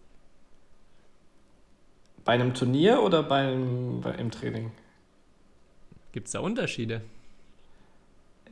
[2.28, 4.70] bei einem Turnier oder beim, bei, im Training.
[6.12, 7.00] Gibt es da Unterschiede?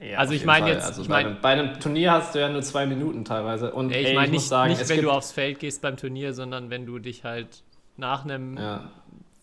[0.00, 2.40] Ja, Also ich meine jetzt- also ich bei, mein- einem, bei einem Turnier hast du
[2.40, 3.72] ja nur zwei Minuten teilweise.
[3.72, 6.34] Und Ey, ich meine muss nicht, sagen, nicht wenn du aufs Feld gehst beim Turnier,
[6.34, 7.62] sondern wenn du dich halt
[7.96, 8.90] nach einem ja,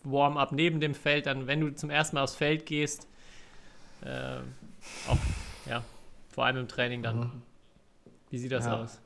[0.04, 3.08] Warm-up neben dem Feld, dann wenn du zum ersten Mal aufs Feld gehst,
[4.04, 4.36] äh,
[5.08, 5.16] auch,
[5.68, 5.82] ja,
[6.30, 7.42] vor allem im Training dann.
[8.30, 8.70] Wie sieht das Mhm.
[8.70, 8.82] Ja.
[8.82, 9.00] aus?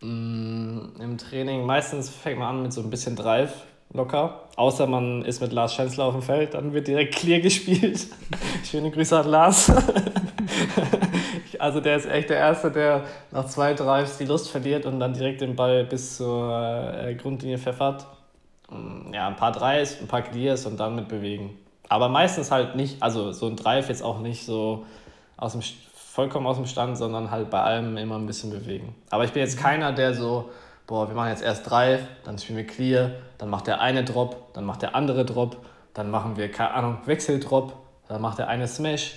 [0.00, 3.52] Mm, Im Training meistens fängt man an mit so ein bisschen Drive
[3.92, 4.40] locker.
[4.56, 8.06] Außer man ist mit Lars Schänzler auf dem Feld, dann wird direkt clear gespielt.
[8.64, 9.72] Schöne Grüße an Lars.
[11.58, 15.14] also der ist echt der Erste, der nach zwei Drives die Lust verliert und dann
[15.14, 18.06] direkt den Ball bis zur äh, Grundlinie pfeffert.
[18.70, 21.58] Mm, Ja, ein paar Drives, ein paar Clears und dann mit bewegen.
[21.88, 24.86] Aber meistens halt nicht, also so ein Drive jetzt auch nicht so
[25.36, 25.62] aus dem,
[25.94, 28.94] vollkommen aus dem Stand, sondern halt bei allem immer ein bisschen bewegen.
[29.10, 30.50] Aber ich bin jetzt keiner, der so,
[30.86, 34.52] boah, wir machen jetzt erst Drive, dann spielen wir Clear, dann macht der eine Drop,
[34.54, 35.56] dann macht der andere Drop,
[35.94, 37.74] dann machen wir, keine Ahnung, Wechseldrop,
[38.08, 39.14] dann macht der eine Smash.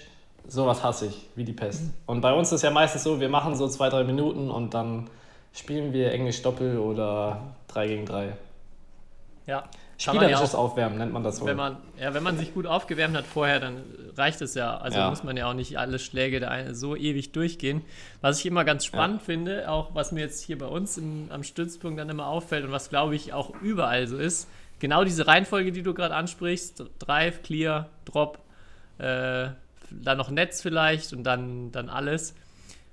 [0.47, 1.84] Sowas hasse ich, wie die Pest.
[2.06, 5.10] Und bei uns ist ja meistens so, wir machen so zwei, drei Minuten und dann
[5.54, 8.34] spielen wir Englisch Doppel oder 3 gegen 3.
[9.47, 9.63] Ja, ja
[9.97, 11.47] Spielerisches auch, Aufwärmen nennt man das wohl.
[11.47, 13.84] wenn man, ja, wenn man sich gut aufgewärmt hat vorher, dann
[14.17, 14.77] reicht es ja.
[14.77, 15.10] Also Ja.
[15.10, 17.81] muss man ja auch nicht alle Schläge da so ewig durchgehen.
[18.21, 21.43] Was ich immer ganz spannend finde, auch was mir jetzt hier bei uns im, am
[21.43, 24.47] Stützpunkt dann immer auffällt und was glaube ich auch überall so ist,
[24.79, 28.39] genau diese Reihenfolge, die du gerade ansprichst, Drive, Clear, Drop,
[28.97, 29.49] äh,
[29.91, 32.36] dann noch Netz vielleicht und dann, dann alles.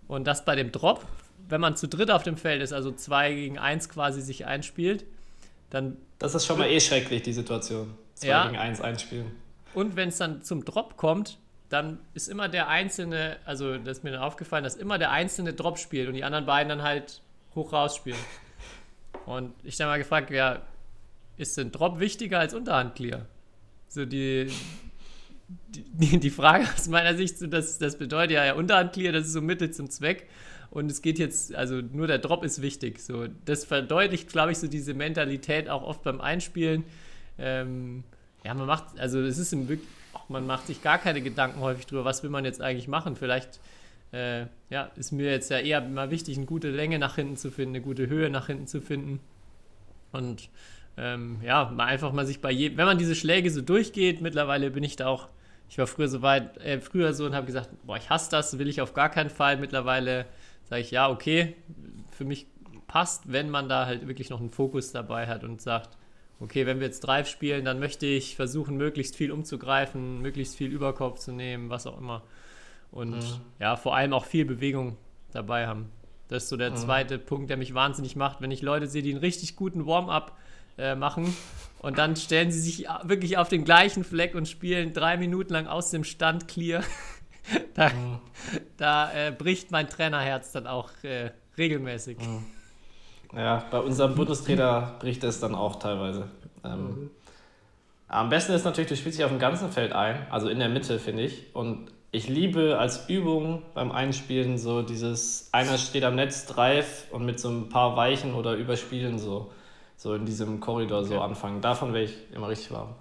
[0.08, 1.04] Und das bei dem Drop,
[1.48, 5.04] wenn man zu dritt auf dem Feld ist, also zwei gegen eins quasi sich einspielt,
[5.72, 7.94] dann Das ist schon mal eh schrecklich, die Situation.
[8.14, 8.46] 2 Ja.
[8.46, 9.32] gegen 1 einspielen.
[9.74, 11.38] Und wenn es dann zum Drop kommt,
[11.70, 15.54] dann ist immer der einzelne, also das ist mir dann aufgefallen, dass immer der einzelne
[15.54, 17.22] Drop spielt und die anderen beiden dann halt
[17.54, 18.18] hoch raus spielen.
[19.24, 20.61] Und ich dann mal gefragt, ja,
[21.38, 23.24] ist denn Drop wichtiger als Unterhand Clear?
[23.88, 24.52] So die,
[25.48, 29.26] die, die Frage aus meiner Sicht, so das, das bedeutet ja, ja Unterhand Clear, das
[29.26, 30.28] ist so Mittel zum Zweck.
[30.72, 32.98] Und es geht jetzt, also nur der Drop ist wichtig.
[32.98, 36.85] So, das verdeutlicht, glaube ich, so diese Mentalität auch oft beim Einspielen.
[37.38, 38.04] Ähm,
[38.42, 39.87] ja, man macht, also es ist im Wirk-
[40.28, 43.16] man macht sich gar keine Gedanken häufig drüber, was will man jetzt eigentlich machen.
[43.16, 43.61] Vielleicht
[44.12, 47.50] äh, ja, ist mir jetzt ja eher mal wichtig, eine gute Länge nach hinten zu
[47.50, 49.20] finden, eine gute Höhe nach hinten zu finden.
[50.11, 50.48] Und
[50.96, 54.70] ähm, ja, mal einfach mal sich bei jedem, wenn man diese Schläge so durchgeht, mittlerweile
[54.70, 55.28] bin ich da auch,
[55.68, 58.58] ich war früher so weit, äh, früher so und habe gesagt, boah, ich hasse das,
[58.58, 59.58] will ich auf gar keinen Fall.
[59.58, 60.24] Mittlerweile
[60.72, 61.54] sage ich, ja, okay,
[62.12, 62.46] für mich
[62.87, 65.98] passt, wenn man da halt wirklich noch einen Fokus dabei hat und sagt,
[66.40, 70.72] okay, wenn wir jetzt Drive spielen, dann möchte ich versuchen, möglichst viel umzugreifen, möglichst viel
[70.72, 72.22] Überkopf zu nehmen, was auch immer.
[72.90, 74.96] Und ja, vor allem auch viel Bewegung
[75.32, 75.90] dabei haben.
[76.28, 79.11] Das ist so der zweite Punkt, der mich wahnsinnig macht, wenn ich Leute sehe, die
[79.11, 80.38] einen richtig guten Warm-up
[80.78, 81.37] äh, machen
[81.80, 85.66] und dann stellen sie sich wirklich auf den gleichen Fleck und spielen drei Minuten lang
[85.66, 86.82] aus dem Stand clear.
[87.74, 87.90] da
[88.76, 92.18] da äh, bricht mein Trainerherz dann auch äh, regelmäßig.
[93.35, 96.28] Ja, bei unserem Bundestrainer bricht es dann auch teilweise.
[96.64, 97.11] Ähm,
[98.09, 100.68] am besten ist natürlich, du spielst dich auf dem ganzen Feld ein, also in der
[100.68, 101.55] Mitte, finde ich.
[101.55, 107.24] Und ich liebe als Übung beim Einspielen so dieses, einer steht am Netz, Drive und
[107.24, 109.50] mit so ein paar Weichen oder Überspielen so,
[109.96, 111.24] so in diesem Korridor so Okay.
[111.24, 111.62] anfangen.
[111.62, 112.94] Davon wäre ich immer richtig warm.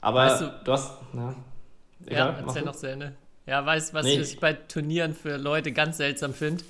[0.00, 1.34] Aber Weißt du, du- hast, ja, Ja,
[2.06, 3.14] Egal, mach erzähl noch zu Ende.
[3.46, 4.20] Ja, weißt du, was Nee.
[4.20, 6.64] ich bei Turnieren für Leute ganz seltsam finde?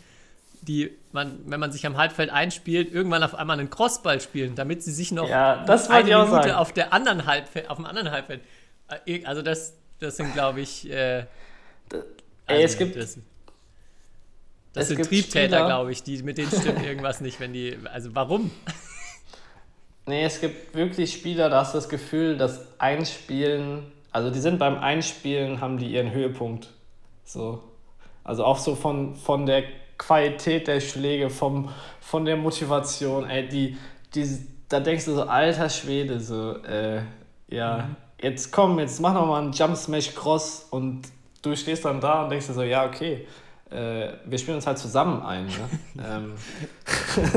[0.63, 4.83] Die, man, wenn man sich am Halbfeld einspielt, irgendwann auf einmal einen Crossball spielen, damit
[4.83, 6.51] sie sich noch Ja, das eine Minute sagen.
[6.53, 8.41] auf der anderen Halbfeld, auf dem anderen Halbfeld.
[9.07, 11.27] Äh, Also das, das sind, glaube ich, äh, Ey,
[12.47, 13.19] also es gibt, das,
[14.73, 18.51] das sind Triebtäter, glaube ich, die mit denen stimmt irgendwas nicht, wenn die, also warum?
[20.07, 24.61] Nee, es gibt wirklich Spieler, da hast du das Gefühl, das Einspielen, also die sind
[24.61, 26.69] beim Einspielen, haben die ihren Höhepunkt.
[27.25, 27.65] So.
[28.23, 29.65] Also auch so von, von der
[29.99, 33.77] Qualität der Schläge, vom, von der Motivation, ey, die,
[34.15, 34.25] die,
[34.69, 37.03] da denkst du so, alter Schwede, so, äh,
[37.49, 37.89] ja,
[38.23, 41.03] jetzt komm, jetzt mach noch mal einen Jump Smash Cross und
[41.43, 43.27] du stehst dann da und denkst dir so, ja, okay,
[43.71, 45.47] äh, wir spielen uns halt zusammen ein.
[45.47, 45.53] Ne?
[46.07, 46.35] ähm,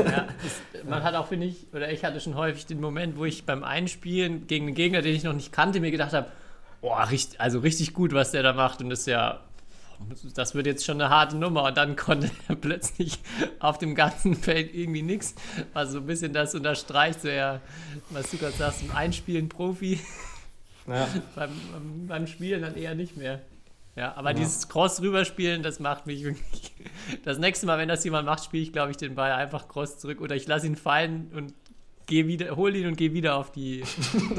[0.08, 3.24] Ja, es, man hat auch, finde ich, oder ich hatte schon häufig den Moment, wo
[3.24, 6.28] ich beim Einspielen gegen einen Gegner, den ich noch nicht kannte, mir gedacht habe,
[6.80, 8.80] boah, richtig, also richtig gut, was der da macht.
[8.80, 9.40] Und das ist ja,
[10.34, 11.64] das wird jetzt schon eine harte Nummer.
[11.64, 13.18] Und dann konnte er plötzlich
[13.58, 15.34] auf dem ganzen Feld irgendwie nichts.
[15.72, 17.60] Was so ein bisschen das unterstreicht, so ja,
[18.10, 20.00] was du gerade sagst, im Einspielen Profi,
[20.86, 21.08] ja.
[21.34, 21.50] beim,
[22.06, 23.42] beim, Spielen dann eher nicht mehr.
[23.96, 26.72] Ja, aber dieses Cross rüberspielen, das macht mich wirklich.
[27.24, 29.98] Das nächste Mal, wenn das jemand macht, spiele ich, glaube ich, den Ball einfach Cross
[29.98, 31.52] zurück oder ich lasse ihn fallen und
[32.06, 33.82] gehe wieder, hole ihn und gehe wieder auf die,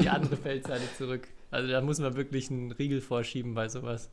[0.00, 1.28] die andere Feldseite zurück.
[1.50, 4.08] Also da muss man wirklich einen Riegel vorschieben bei sowas.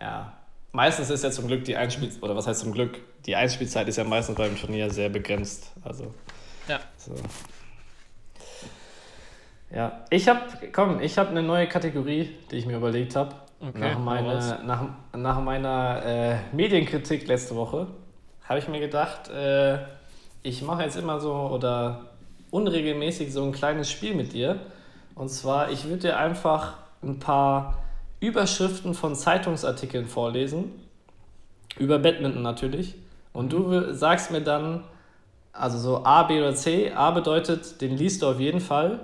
[0.00, 0.32] ja.
[0.72, 3.00] Meistens ist ja zum Glück die Einspiel oder was heißt zum Glück?
[3.26, 5.72] Die Einspielzeit ist ja meistens beim Turnier sehr begrenzt.
[5.82, 6.14] Also
[6.68, 6.78] Ja.
[6.96, 7.12] so.
[9.74, 10.40] Ja, ich habe,
[10.72, 13.34] komm, ich habe eine neue Kategorie, die ich mir überlegt habe.
[13.60, 17.88] Okay, nach, meine, nach, nach meiner äh, Medienkritik letzte Woche
[18.44, 19.78] habe ich mir gedacht, äh,
[20.42, 22.06] ich mache jetzt immer so oder
[22.50, 24.60] unregelmäßig so ein kleines Spiel mit dir.
[25.20, 27.76] Und zwar, ich würde dir einfach ein paar
[28.20, 30.72] Überschriften von Zeitungsartikeln vorlesen.
[31.78, 32.94] Über Badminton natürlich.
[33.34, 34.82] Und du sagst mir dann,
[35.52, 36.92] also so A, B oder C.
[36.92, 39.00] A bedeutet, den liest du auf jeden Fall.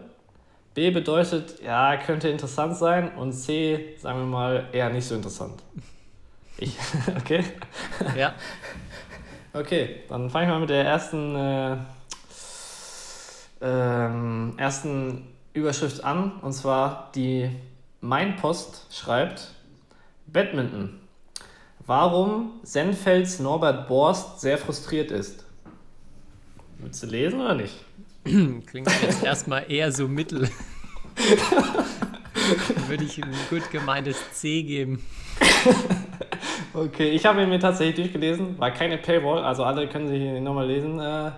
[0.73, 3.15] B bedeutet, ja, könnte interessant sein.
[3.15, 5.63] Und C, sagen wir mal, eher nicht so interessant.
[6.57, 6.79] Ich,
[7.19, 7.45] okay?
[8.17, 8.33] Ja.
[9.53, 11.77] Okay, dann fange ich mal mit der ersten, äh,
[13.63, 16.33] ähm, ersten Überschrift an.
[16.43, 17.51] Und zwar die
[18.01, 19.53] Mein Post schreibt:
[20.27, 21.01] Badminton.
[21.87, 25.45] Warum Senfelds Norbert Borst sehr frustriert ist.
[26.79, 27.75] Willst du lesen oder nicht?
[28.25, 30.51] Klingt jetzt erstmal eher so mittel.
[32.89, 35.03] Würde ich ein gut gemeintes C geben.
[36.77, 38.59] Okay, ich habe ihn mir tatsächlich durchgelesen.
[38.59, 41.01] War keine Paywall, also alle können sich nochmal lesen.
[41.01, 41.33] Äh,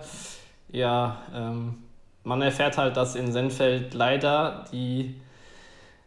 [0.71, 1.75] ja, ähm,
[2.23, 5.15] man erfährt halt, dass in Senfeld leider die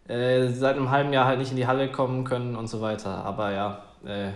[0.08, 3.24] äh, seit einem halben Jahr halt nicht in die Halle kommen können und so weiter.
[3.24, 4.30] Aber ja, äh,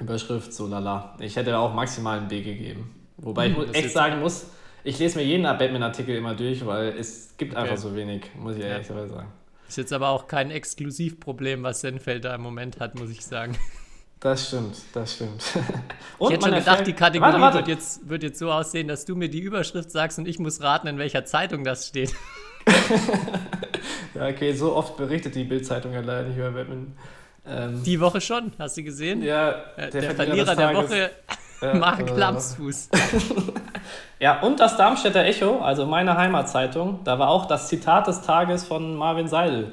[0.00, 1.14] Überschrift so lala.
[1.18, 2.94] Ich hätte auch maximal ein B gegeben.
[3.16, 4.46] Wobei ich mu- das echt sagen muss,
[4.84, 7.62] ich lese mir jeden Batman-Artikel immer durch, weil es gibt Okay.
[7.62, 8.68] einfach so wenig, muss ich Ja.
[8.68, 9.32] ehrlich sagen.
[9.68, 13.56] Ist jetzt aber auch kein Exklusivproblem, was Senfeld da im Moment hat, muss ich sagen.
[14.20, 15.42] Das stimmt, das stimmt.
[16.20, 17.58] ich hätte schon gedacht, die Kategorie Warte, warte.
[17.58, 20.60] Wird, jetzt, wird jetzt so aussehen, dass du mir die Überschrift sagst und ich muss
[20.60, 22.14] raten, in welcher Zeitung das steht.
[24.14, 26.92] Ja, okay, so oft berichtet die Bildzeitung ja leider nicht über Batman.
[27.46, 29.22] Ähm, Die Woche schon, hast du gesehen?
[29.22, 30.74] ja, Äh, der, Verlierer des der.
[30.74, 31.10] Woche,
[31.60, 32.88] Ja, Marc äh, Lamsfuß.
[34.20, 38.64] Ja, und das Darmstädter Echo, also meine Heimatzeitung, da war auch das Zitat des Tages
[38.64, 39.72] von Marvin Seidel.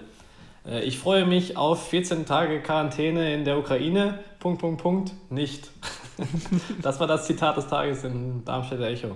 [0.67, 4.19] Äh, Ich freue mich auf 14 Tage Quarantäne in der Ukraine.
[4.39, 5.11] Punkt, Punkt, Punkt.
[5.29, 5.69] Nicht.
[6.81, 9.15] das war das Zitat des Tages im Darmstädter Echo.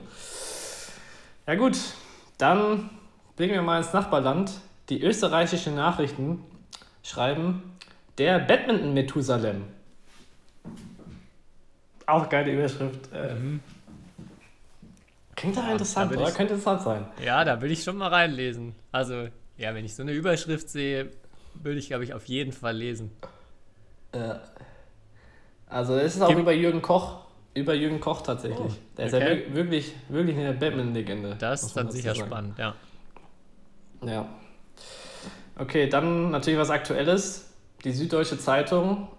[1.47, 1.77] Ja gut,
[2.37, 2.89] dann
[3.35, 4.51] blicken wir mal ins Nachbarland.
[4.89, 6.43] Die österreichischen Nachrichten
[7.03, 7.61] schreiben,
[8.17, 9.63] der Badminton-Methusalem.
[12.07, 13.11] Auch geile Überschrift.
[13.13, 13.35] Äh,
[15.35, 16.29] Klingt doch interessant, da oder?
[16.29, 17.05] ich- Könnte interessant sein.
[17.23, 18.73] Ja, da will ich schon mal reinlesen.
[18.91, 21.11] Also, ja, wenn ich so eine Überschrift sehe,
[21.63, 23.11] würde ich, glaube ich, auf jeden Fall lesen.
[24.11, 24.35] Äh,
[25.67, 28.59] also es ist auch Gib- über Jürgen Koch, über Jürgen Koch tatsächlich.
[28.59, 29.45] Oh, Der ist ja okay.
[29.49, 31.35] wir- wirklich, wirklich eine Batman-Legende.
[31.37, 32.27] Das ist dann sicher sagen.
[32.27, 32.75] spannend, ja.
[34.03, 34.25] Ja.
[35.57, 37.51] Okay, dann natürlich was Aktuelles.
[37.83, 39.09] Die Süddeutsche Zeitung.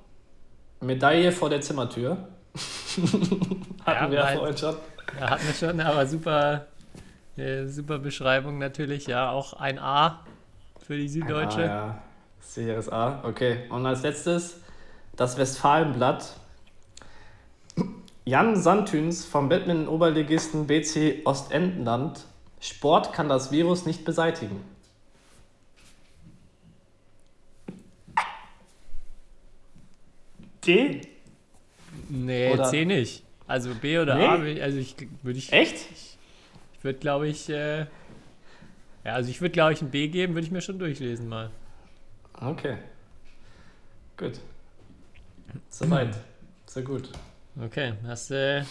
[0.81, 2.16] Medaille vor der Zimmertür.
[3.85, 4.76] Hatten wir ja vorhin schon.
[5.18, 6.66] Ja, hatten wir schon, aber super,
[7.37, 9.07] äh, super Beschreibung natürlich.
[9.07, 10.24] Ja, auch ein A
[10.87, 11.62] für die Süddeutsche.
[11.62, 12.03] Ah, ja.
[12.40, 13.23] Sicheres A.
[13.25, 13.60] Okay.
[13.71, 14.60] Und als letztes
[15.17, 16.37] das Westfalenblatt.
[18.25, 22.25] Jan Santüns vom Badminton-Oberligisten BC Ostendenland.
[22.60, 24.62] Sport kann das Virus nicht beseitigen.
[30.67, 31.00] D?
[32.08, 33.25] Nee, Oder- C nicht.
[33.46, 34.27] Also B oder Nee?
[34.27, 35.75] A, ich- also ich würde ich, Echt?
[35.90, 37.87] ich würde glaube ich, äh, ja,
[39.04, 41.50] also ich würde glaube ich ein B geben, würde ich mir schon durchlesen mal.
[42.40, 42.76] Okay.
[44.16, 44.40] Gut.
[45.68, 46.16] Soweit.
[46.66, 47.10] So gut.
[47.60, 48.62] Okay, hast äh,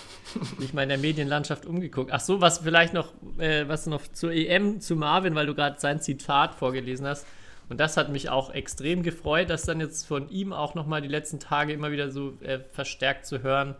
[0.61, 2.11] dich mal in der Medienlandschaft umgeguckt.
[2.13, 5.77] Ach so, was vielleicht noch, äh, was noch zur EM zu Marvin, weil du gerade
[5.81, 7.27] sein Zitat vorgelesen hast.
[7.67, 11.09] Und das hat mich auch extrem gefreut, dass dann jetzt von ihm auch nochmal die
[11.09, 13.75] letzten Tage immer wieder so äh, verstärkt zu hören,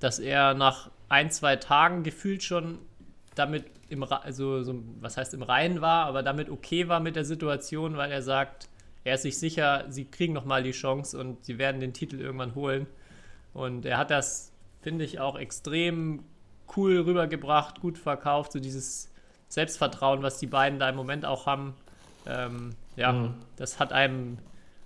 [0.00, 2.78] dass er nach ein, zwei Tagen gefühlt schon
[3.34, 7.24] damit im, also, so, was heißt im Reinen war, aber damit okay war mit der
[7.24, 8.68] Situation, weil er sagt,
[9.06, 12.56] er ist sich sicher, sie kriegen nochmal die Chance und sie werden den Titel irgendwann
[12.56, 12.88] holen.
[13.54, 14.50] Und er hat das,
[14.82, 16.24] finde ich, auch extrem
[16.76, 19.12] cool rübergebracht, gut verkauft, so dieses
[19.48, 21.74] Selbstvertrauen, was die beiden da im Moment auch haben.
[22.26, 23.34] Ähm, ja, mhm.
[23.54, 24.38] das hat einem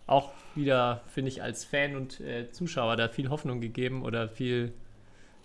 [0.06, 4.74] auch wieder, finde ich, als Fan und äh, Zuschauer da viel Hoffnung gegeben oder viel,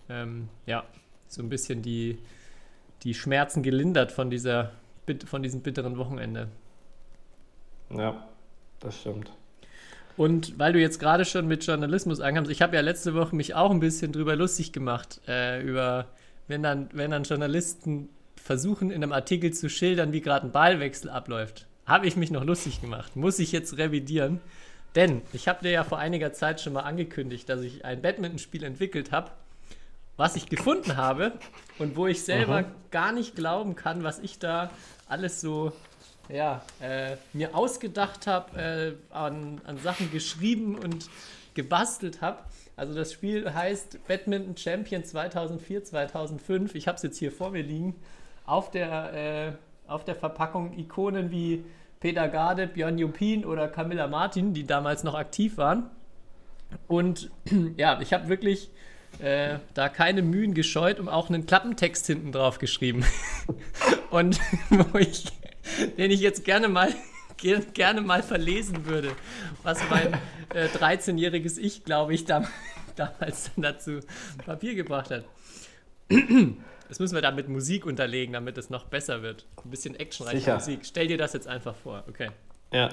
[0.09, 0.84] ähm, ja,
[1.30, 2.19] so ein bisschen die,
[3.03, 4.73] die Schmerzen gelindert von, dieser,
[5.26, 6.49] von diesem bitteren Wochenende.
[7.89, 8.28] Ja,
[8.86, 9.31] das stimmt.
[10.17, 13.53] Und weil du jetzt gerade schon mit Journalismus ankamst, ich habe ja letzte Woche mich
[13.53, 16.07] auch ein bisschen drüber lustig gemacht, äh, über,
[16.47, 18.09] wenn dann, wenn dann Journalisten
[18.41, 21.67] versuchen, in einem Artikel zu schildern, wie gerade ein Ballwechsel abläuft.
[21.86, 23.15] Habe ich mich noch lustig gemacht.
[23.15, 24.39] Muss ich jetzt revidieren.
[24.95, 28.63] Denn ich habe dir ja vor einiger Zeit schon mal angekündigt, dass ich ein Badmintonspiel
[28.63, 29.31] entwickelt habe,
[30.15, 31.33] was ich gefunden habe
[31.77, 32.71] und wo ich selber Aha.
[32.91, 34.71] gar nicht glauben kann, was ich da
[35.07, 35.73] alles so
[36.30, 41.09] ja, äh, mir ausgedacht habe, äh, an, an Sachen geschrieben und
[41.53, 42.39] gebastelt habe.
[42.76, 46.76] Also das Spiel heißt Badminton Champion 2004, 2005.
[46.76, 47.95] Ich habe es jetzt hier vor mir liegen.
[48.45, 49.51] Auf der, äh,
[49.88, 51.63] auf der Verpackung Ikonen wie
[51.99, 55.89] Peter Garde, Björn Jupin oder Camilla Martin, die damals noch aktiv waren.
[56.88, 57.32] Und
[57.78, 58.69] ja, ich habe wirklich
[59.19, 63.05] äh, da keine Mühen gescheut und auch einen Klappentext hinten drauf geschrieben.
[64.09, 65.26] und wo ich,
[65.97, 66.93] den ich jetzt gerne mal
[67.74, 69.11] gerne mal verlesen würde,
[69.63, 70.13] was mein
[70.53, 72.47] äh, 13-jähriges Ich, glaube ich, dam
[72.95, 73.99] damals dann dazu
[74.45, 75.26] Papier gebracht hat.
[76.88, 79.47] Das müssen wir dann mit Musik unterlegen, damit es noch besser wird.
[79.63, 80.82] Ein bisschen actionreiche Musik.
[80.84, 82.30] Stell dir das jetzt einfach vor, okay?
[82.72, 82.89] Ja.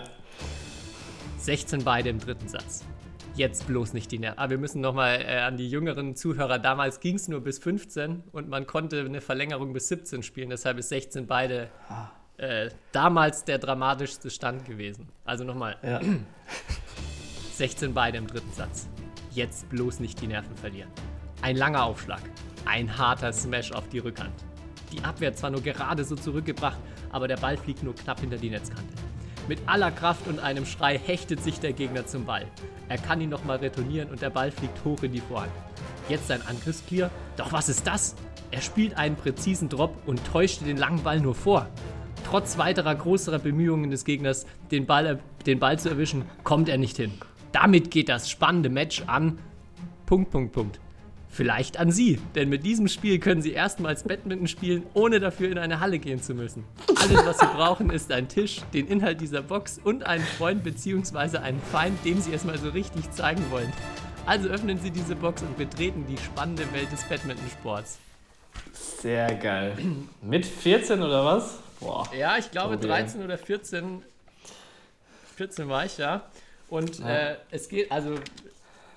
[1.36, 2.86] 16 beide im dritten Satz.
[3.34, 4.38] Jetzt bloß nicht die Nerven.
[4.38, 6.58] Aber wir müssen nochmal äh, an die jüngeren Zuhörer.
[6.58, 10.48] Damals ging es nur bis 15 und man konnte eine Verlängerung bis 17 spielen.
[10.48, 11.68] Deshalb ist 16 beide
[12.42, 15.08] äh, damals der dramatischste Stand gewesen.
[15.24, 15.76] Also nochmal.
[15.82, 16.00] Ja.
[17.54, 18.88] 16 beide im dritten Satz.
[19.30, 20.90] Jetzt bloß nicht die Nerven verlieren.
[21.40, 22.20] Ein langer Aufschlag.
[22.64, 24.32] Ein harter Smash auf die Rückhand.
[24.90, 26.78] Die Abwehr zwar nur gerade so zurückgebracht,
[27.10, 28.94] aber der Ball fliegt nur knapp hinter die Netzkante.
[29.48, 32.46] Mit aller Kraft und einem Schrei hechtet sich der Gegner zum Ball.
[32.88, 35.52] Er kann ihn nochmal retournieren und der Ball fliegt hoch in die Vorhand.
[36.08, 37.10] Jetzt sein Angriffsclear.
[37.36, 38.14] Doch was ist das?
[38.50, 41.68] Er spielt einen präzisen Drop und täuscht den langen Ball nur vor.
[42.24, 46.96] Trotz weiterer größerer Bemühungen des Gegners, den Ball, den Ball zu erwischen, kommt er nicht
[46.96, 47.12] hin.
[47.52, 49.38] Damit geht das spannende Match an.
[50.06, 50.80] Punkt, Punkt, Punkt.
[51.28, 55.56] Vielleicht an Sie, denn mit diesem Spiel können Sie erstmals Badminton spielen, ohne dafür in
[55.56, 56.64] eine Halle gehen zu müssen.
[56.94, 61.38] Alles, was Sie brauchen, ist ein Tisch, den Inhalt dieser Box und einen Freund bzw.
[61.38, 63.72] einen Feind, dem Sie es mal so richtig zeigen wollen.
[64.26, 67.98] Also öffnen Sie diese Box und betreten die spannende Welt des Badmintonsports.
[68.74, 69.72] Sehr geil.
[70.20, 71.61] Mit 14 oder was?
[71.82, 72.08] Boah.
[72.16, 72.88] Ja, ich glaube Tobi.
[72.88, 74.02] 13 oder 14.
[75.36, 76.22] 14 war ich ja.
[76.68, 77.08] Und ja.
[77.08, 78.14] Äh, es geht, also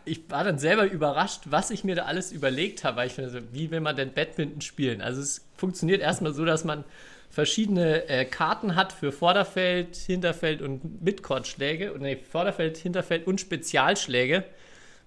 [0.06, 3.30] ich war dann selber überrascht, was ich mir da alles überlegt habe, weil ich finde,
[3.32, 5.02] so, wie will man denn Badminton spielen?
[5.02, 6.84] Also es funktioniert erstmal so, dass man
[7.30, 11.94] verschiedene äh, Karten hat für Vorderfeld, Hinterfeld und Midcourt-Schläge.
[12.00, 14.46] Nee, Vorderfeld, Hinterfeld und Spezialschläge,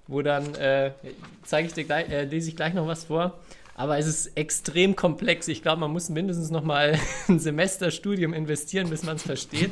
[0.09, 0.91] wo dann, äh,
[1.45, 3.39] zeige ich dir gleich, äh, lese ich gleich noch was vor.
[3.79, 5.47] Aber es ist extrem komplex.
[5.47, 6.99] Ich glaube, man muss mindestens noch mal
[7.29, 9.71] ein Semesterstudium investieren, bis man es versteht.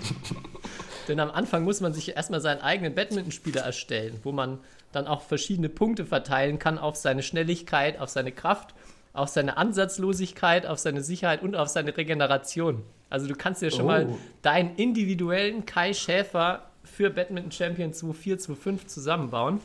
[1.09, 4.61] Denn am Anfang muss man sich erstmal seinen eigenen Badmintonspieler erstellen, wo man
[4.93, 8.77] dann auch verschiedene Punkte verteilen kann auf seine Schnelligkeit, auf seine Kraft,
[9.13, 12.85] auf seine Ansatzlosigkeit, auf seine Sicherheit und auf seine Regeneration.
[13.11, 13.89] Also du kannst dir schon oh.
[13.89, 14.09] mal
[14.43, 19.59] deinen individuellen Kai Schäfer für Badminton Champion 2.4, 2.5 zusammenbauen.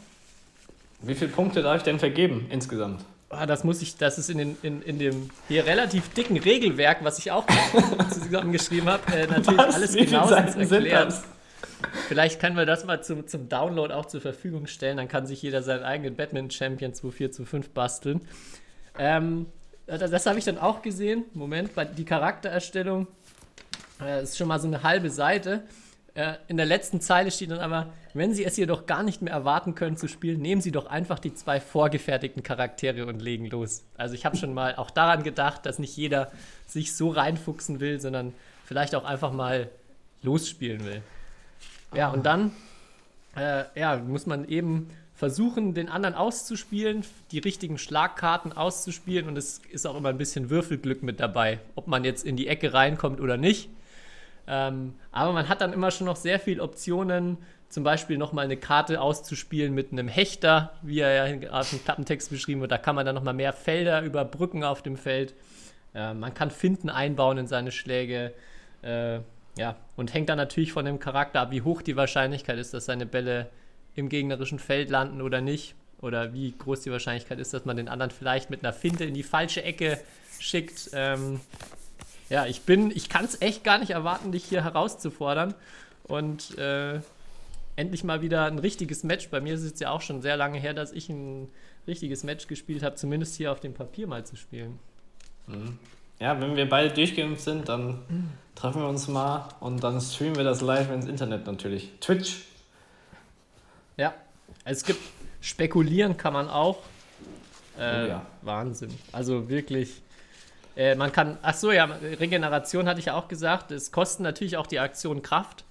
[1.04, 3.06] Wie viele Punkte darf ich denn vergeben insgesamt?
[3.32, 7.04] Ah, das muss ich, das ist in, den, in, in dem hier relativ dicken Regelwerk,
[7.04, 7.46] was ich auch
[8.12, 9.76] zusammengeschrieben habe, äh, natürlich was?
[9.76, 11.14] alles genauestens erklärt.
[12.08, 14.98] Vielleicht können wir das mal zum, zum Download auch zur Verfügung stellen.
[14.98, 18.22] Dann kann sich jeder seinen eigenen Batman Champion 2.4 zu 5 basteln.
[19.00, 19.48] Ähm,
[19.88, 21.26] das, das habe ich dann auch gesehen.
[21.34, 23.08] Moment, die Charaktererstellung
[24.02, 25.64] äh, ist schon mal so eine halbe Seite.
[26.14, 29.34] Äh, in der letzten Zeile steht dann aber, wenn Sie es jedoch gar nicht mehr
[29.34, 33.84] erwarten können zu spielen, nehmen Sie doch einfach die zwei vorgefertigten Charaktere und legen los.
[33.98, 36.32] Also ich habe schon mal auch daran gedacht, dass nicht jeder
[36.68, 38.34] sich so reinfuchsen will, sondern
[38.66, 39.70] vielleicht auch einfach mal
[40.24, 41.02] losspielen will.
[41.94, 42.52] Ja, und dann
[43.36, 49.62] äh, ja, muss man eben versuchen, den anderen auszuspielen, die richtigen Schlagkarten auszuspielen und es
[49.70, 53.22] ist auch immer ein bisschen Würfelglück mit dabei, ob man jetzt in die Ecke reinkommt
[53.22, 53.70] oder nicht.
[54.48, 57.38] Ähm, aber man hat dann immer schon noch sehr viele Optionen,
[57.72, 62.30] zum Beispiel nochmal eine Karte auszuspielen mit einem Hechter, wie er ja auf dem Klappentext
[62.30, 62.72] beschrieben wird.
[62.72, 65.34] Da kann man dann nochmal mehr Felder überbrücken auf dem Feld.
[65.96, 68.34] Äh, man kann Finden einbauen in seine Schläge.
[68.82, 69.20] Äh,
[69.58, 72.86] ja, und hängt dann natürlich von dem Charakter ab, wie hoch die Wahrscheinlichkeit ist, dass
[72.86, 73.50] seine Bälle
[73.96, 75.76] im gegnerischen Feld landen oder nicht.
[76.02, 79.14] Oder wie groß die Wahrscheinlichkeit ist, dass man den anderen vielleicht mit einer Finte in
[79.14, 80.00] die falsche Ecke
[80.40, 80.90] schickt.
[80.94, 81.40] Ähm,
[82.30, 85.54] ja, ich bin, ich kann es echt gar nicht erwarten, dich hier herauszufordern.
[86.04, 87.00] Und äh,
[87.76, 89.30] endlich mal wieder ein richtiges Match.
[89.30, 91.50] Bei mir ist es ja auch schon sehr lange her, dass ich ein
[91.88, 94.80] richtiges Match gespielt habe, zumindest hier auf dem Papier mal zu spielen.
[95.48, 95.78] Mhm.
[96.20, 100.44] Ja, wenn wir beide durchgeimpft sind, dann treffen wir uns mal und dann streamen wir
[100.44, 101.90] das live ins Internet natürlich.
[102.00, 102.44] Twitch.
[103.98, 104.14] Ja,
[104.64, 105.00] es gibt
[105.42, 106.78] spekulieren kann man auch.
[107.78, 108.26] Äh, Oh ja.
[108.44, 108.92] Wahnsinn.
[109.12, 110.02] Also wirklich.
[110.76, 113.72] Äh, man kann, ach so, ja, Regeneration hatte ich ja auch gesagt.
[113.72, 115.66] Es kosten natürlich auch die Aktionen Kraft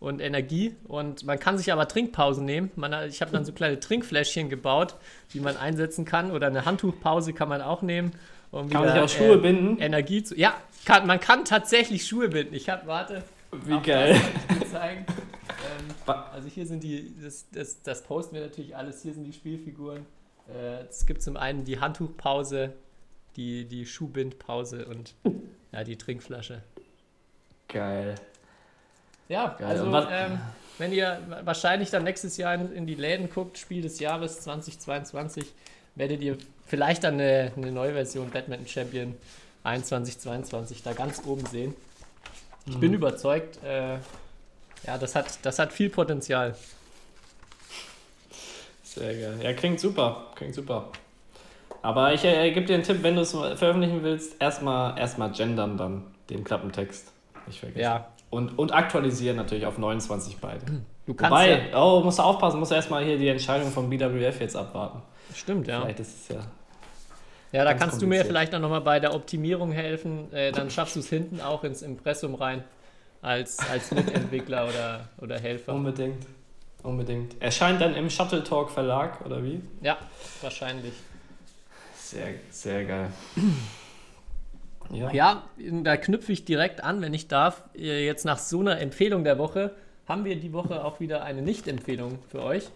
[0.00, 0.74] und Energie.
[0.88, 2.70] Und man kann sich aber Trinkpausen nehmen.
[2.74, 4.96] Man, ich habe dann so kleine Trinkfläschchen gebaut,
[5.32, 6.30] die man einsetzen kann.
[6.32, 8.12] Oder eine Handtuchpause kann man auch nehmen.
[8.50, 9.78] Um Kann man sich auch Schuhe äh, binden?
[9.78, 10.36] Energie zu.
[10.36, 12.54] Ja, kann, man kann tatsächlich Schuhe binden.
[12.54, 13.22] Ich habe, warte,
[13.64, 14.20] Wie geil.
[14.72, 15.04] zeigen.
[15.06, 19.02] Ähm, also hier sind die, das, das, das posten wir natürlich alles.
[19.02, 20.04] Hier sind die Spielfiguren.
[20.48, 22.72] Äh, es gibt zum einen die Handtuchpause,
[23.36, 25.14] die, die Schuhbindpause und
[25.72, 26.62] ja, die Trinkflasche.
[27.68, 28.16] Geil.
[29.30, 29.68] Ja, Geil.
[29.68, 30.40] also was- ähm,
[30.78, 35.46] wenn ihr wahrscheinlich dann nächstes Jahr in, in die Läden guckt, Spiel des Jahres 2022,
[35.94, 39.14] werdet ihr vielleicht dann eine, eine neue Version Badminton Champion
[39.64, 41.74] 21-22 da ganz oben sehen.
[42.66, 43.94] Ich bin überzeugt, äh,
[44.86, 46.54] ja, das hat, das hat viel Potenzial.
[48.82, 49.38] Sehr geil.
[49.42, 50.26] Ja, klingt super.
[50.34, 50.90] Klingt super.
[51.82, 55.76] Aber ich äh, gebe dir einen Tipp, wenn du es veröffentlichen willst, erstmal erstmal gendern
[55.76, 57.12] dann den Klappentext.
[57.46, 57.80] Nicht vergessen.
[57.80, 60.64] Ja, Und, und aktualisieren natürlich auf 29 beide.
[61.06, 63.90] du kannst Wobei, ja, oh, musst du aufpassen, musst du erstmal hier die Entscheidung vom
[63.90, 65.02] BWF jetzt abwarten.
[65.34, 65.80] stimmt, ja.
[65.80, 66.40] Vielleicht ist es ja.
[67.52, 70.32] Ja, da kannst du mir vielleicht auch nochmal bei der Optimierung helfen.
[70.32, 72.62] Äh, dann schaffst du es hinten auch ins Impressum rein
[73.22, 75.74] als, als Mitentwickler oder, oder Helfer.
[75.74, 76.26] Unbedingt.
[76.82, 77.40] Unbedingt.
[77.42, 79.60] Erscheint dann im Shuttle Talk Verlag, oder wie?
[79.82, 79.98] Ja,
[80.40, 80.94] wahrscheinlich.
[81.96, 83.12] Sehr, sehr geil.
[84.92, 85.12] Ja.
[85.12, 87.62] Ja, da knüpfe ich direkt an, wenn ich darf.
[87.76, 89.74] Äh, Jetzt nach so einer Empfehlung der Woche
[90.06, 92.68] haben wir die Woche auch wieder eine Nicht-Empfehlung für euch.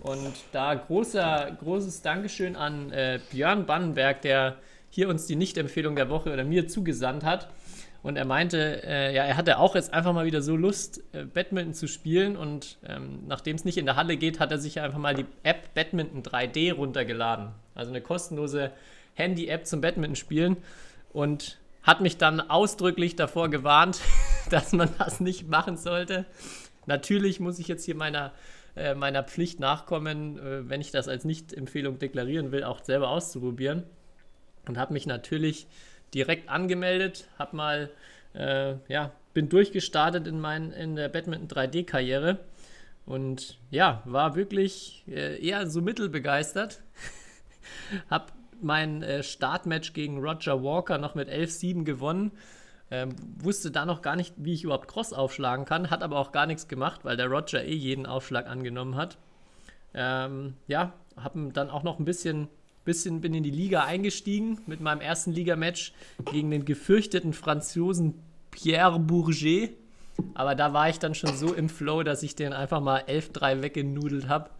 [0.00, 4.56] Und da großer, großes Dankeschön an äh, Björn Bannenberg, der
[4.90, 7.48] hier uns die Nicht-Empfehlung der Woche oder mir zugesandt hat.
[8.02, 11.24] Und er meinte, äh, ja, er hatte auch jetzt einfach mal wieder so Lust, äh,
[11.24, 12.36] Badminton zu spielen.
[12.36, 15.26] Und ähm, nachdem es nicht in der Halle geht, hat er sich einfach mal die
[15.42, 17.48] App Badminton 3D runtergeladen.
[17.74, 18.70] Also eine kostenlose
[19.14, 20.56] Handy-App zum Badminton spielen.
[21.16, 24.02] Und hat mich dann ausdrücklich davor gewarnt,
[24.50, 26.26] dass man das nicht machen sollte.
[26.84, 28.34] Natürlich muss ich jetzt hier meiner,
[28.76, 33.84] äh, meiner Pflicht nachkommen, äh, wenn ich das als Nicht-Empfehlung deklarieren will, auch selber auszuprobieren.
[34.68, 35.66] Und habe mich natürlich
[36.12, 37.90] direkt angemeldet, habe mal,
[38.34, 42.40] äh, ja, bin durchgestartet in, mein, in der Badminton 3D-Karriere
[43.06, 46.82] und ja, war wirklich äh, eher so mittelbegeistert.
[48.10, 48.26] habe
[48.62, 52.32] mein äh, Startmatch gegen Roger Walker noch mit 11-7 gewonnen.
[52.90, 56.30] Ähm, wusste da noch gar nicht, wie ich überhaupt Cross aufschlagen kann, hat aber auch
[56.30, 59.18] gar nichts gemacht, weil der Roger eh jeden Aufschlag angenommen hat.
[59.92, 62.48] Ähm, ja, habe dann auch noch ein bisschen,
[62.84, 65.92] bisschen bin in die Liga eingestiegen mit meinem ersten Ligamatch
[66.30, 68.14] gegen den gefürchteten Franzosen
[68.52, 69.76] Pierre Bourget.
[70.34, 73.62] Aber da war ich dann schon so im Flow, dass ich den einfach mal 11-3
[73.62, 74.50] weggenudelt habe.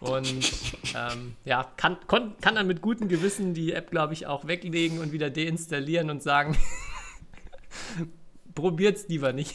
[0.00, 0.52] Und
[0.94, 4.98] ähm, ja, kann, kon, kann dann mit gutem Gewissen die App, glaube ich, auch weglegen
[5.00, 6.56] und wieder deinstallieren und sagen,
[8.54, 9.54] probiert's lieber nicht.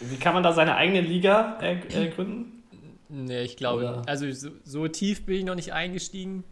[0.00, 2.62] Wie kann man da seine eigene Liga äh, äh, gründen?
[3.08, 6.44] Nee, ich glaube, Oder- also so, so tief bin ich noch nicht eingestiegen.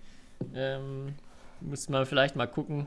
[0.55, 1.15] Ähm,
[1.61, 2.87] müsste man vielleicht mal gucken.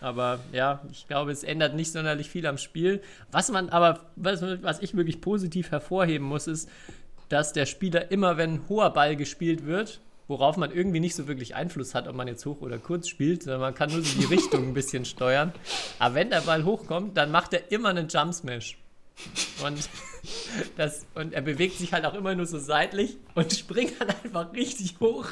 [0.00, 3.02] Aber ja, ich glaube, es ändert nicht sonderlich viel am Spiel.
[3.30, 6.68] Was man aber, was, was ich wirklich positiv hervorheben muss, ist,
[7.28, 11.54] dass der Spieler immer, wenn hoher Ball gespielt wird, worauf man irgendwie nicht so wirklich
[11.54, 14.26] Einfluss hat, ob man jetzt hoch oder kurz spielt, sondern man kann nur so die
[14.26, 15.52] Richtung ein bisschen steuern.
[15.98, 18.78] Aber wenn der Ball hochkommt, dann macht er immer einen Jump Smash.
[19.64, 19.88] Und,
[20.76, 24.52] das, und er bewegt sich halt auch immer nur so seitlich und springt dann einfach
[24.52, 25.26] richtig hoch.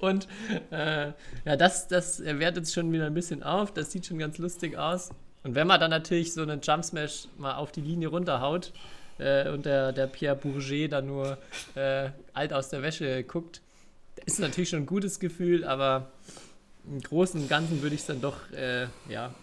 [0.00, 0.28] Und
[0.70, 1.12] äh,
[1.44, 3.72] ja, das, das wertet schon wieder ein bisschen auf.
[3.72, 5.10] Das sieht schon ganz lustig aus.
[5.44, 8.72] Und wenn man dann natürlich so einen Jump Smash mal auf die Linie runterhaut
[9.18, 11.38] äh, und der, der Pierre Bourget dann nur
[11.74, 13.60] äh, alt aus der Wäsche guckt,
[14.24, 16.10] ist natürlich schon ein gutes Gefühl, aber
[16.86, 19.34] im Großen und Ganzen würde ich es dann doch äh, ja,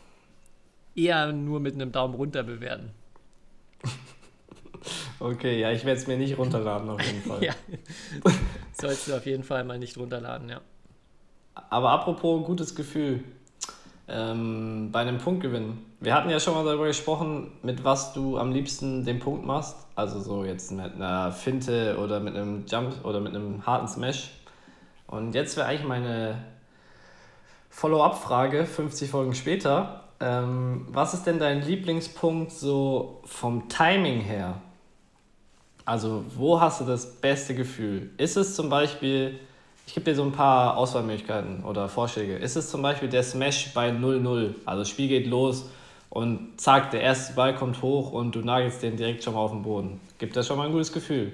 [0.96, 2.92] eher nur mit einem Daumen runter bewerten.
[5.18, 7.42] Okay, ja, ich werde es mir nicht runterladen auf jeden Fall.
[7.44, 7.54] Ja.
[8.74, 10.60] Sollst du auf jeden Fall mal nicht runterladen, ja.
[11.54, 13.24] Aber apropos gutes Gefühl,
[14.08, 15.80] ähm, bei einem Punktgewinn.
[16.00, 19.78] Wir hatten ja schon mal darüber gesprochen, mit was du am liebsten den Punkt machst.
[19.96, 24.32] Also so jetzt mit einer Finte oder mit einem Jump oder mit einem harten Smash.
[25.08, 26.44] Und jetzt wäre eigentlich meine
[27.70, 30.04] Follow-up-Frage, 50 Folgen später.
[30.20, 34.62] Ähm, was ist denn dein Lieblingspunkt so vom Timing her?
[35.86, 38.12] Also, wo hast du das beste Gefühl?
[38.18, 39.40] Ist es zum Beispiel,
[39.86, 42.36] ich gebe dir so ein paar Auswahlmöglichkeiten oder Vorschläge.
[42.36, 44.56] Ist es zum Beispiel der Smash bei 0-0?
[44.66, 45.70] Also, das Spiel geht los
[46.10, 49.52] und zack, der erste Ball kommt hoch und du nagelst den direkt schon mal auf
[49.52, 50.00] den Boden.
[50.20, 51.34] Gibt das schon mal ein gutes Gefühl?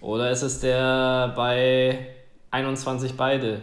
[0.00, 2.08] Oder ist es der bei
[2.50, 3.62] 21 beide,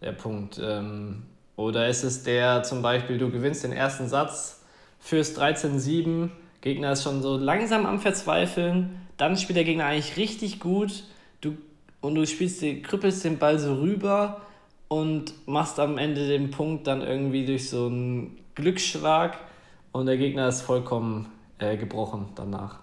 [0.00, 0.60] der Punkt?
[0.62, 1.22] Ähm,
[1.56, 4.62] oder ist es der zum Beispiel, du gewinnst den ersten Satz,
[5.00, 6.28] führst 13-7,
[6.60, 11.04] Gegner ist schon so langsam am Verzweifeln, dann spielt der Gegner eigentlich richtig gut
[12.06, 14.40] und du spielst, krüppelst den Ball so rüber
[14.88, 19.38] und machst am Ende den Punkt dann irgendwie durch so einen Glücksschlag
[19.90, 21.26] und der Gegner ist vollkommen
[21.58, 22.78] äh, gebrochen danach.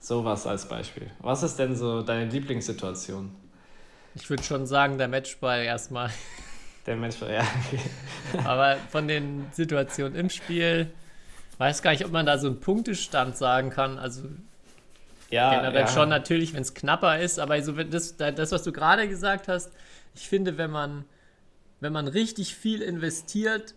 [0.00, 1.10] Sowas als Beispiel.
[1.20, 3.30] Was ist denn so deine Lieblingssituation?
[4.14, 6.10] Ich würde schon sagen, der Matchball erstmal.
[6.86, 7.40] Der Matchball, ja.
[7.66, 7.80] Okay.
[8.44, 10.92] Aber von den Situationen im Spiel,
[11.58, 13.98] weiß gar nicht, ob man da so einen Punktestand sagen kann.
[13.98, 14.22] Also
[15.30, 15.88] ja, generell ja.
[15.88, 19.48] schon natürlich, wenn es knapper ist, aber so wenn das, das, was du gerade gesagt
[19.48, 19.72] hast,
[20.14, 21.04] ich finde, wenn man,
[21.80, 23.74] wenn man richtig viel investiert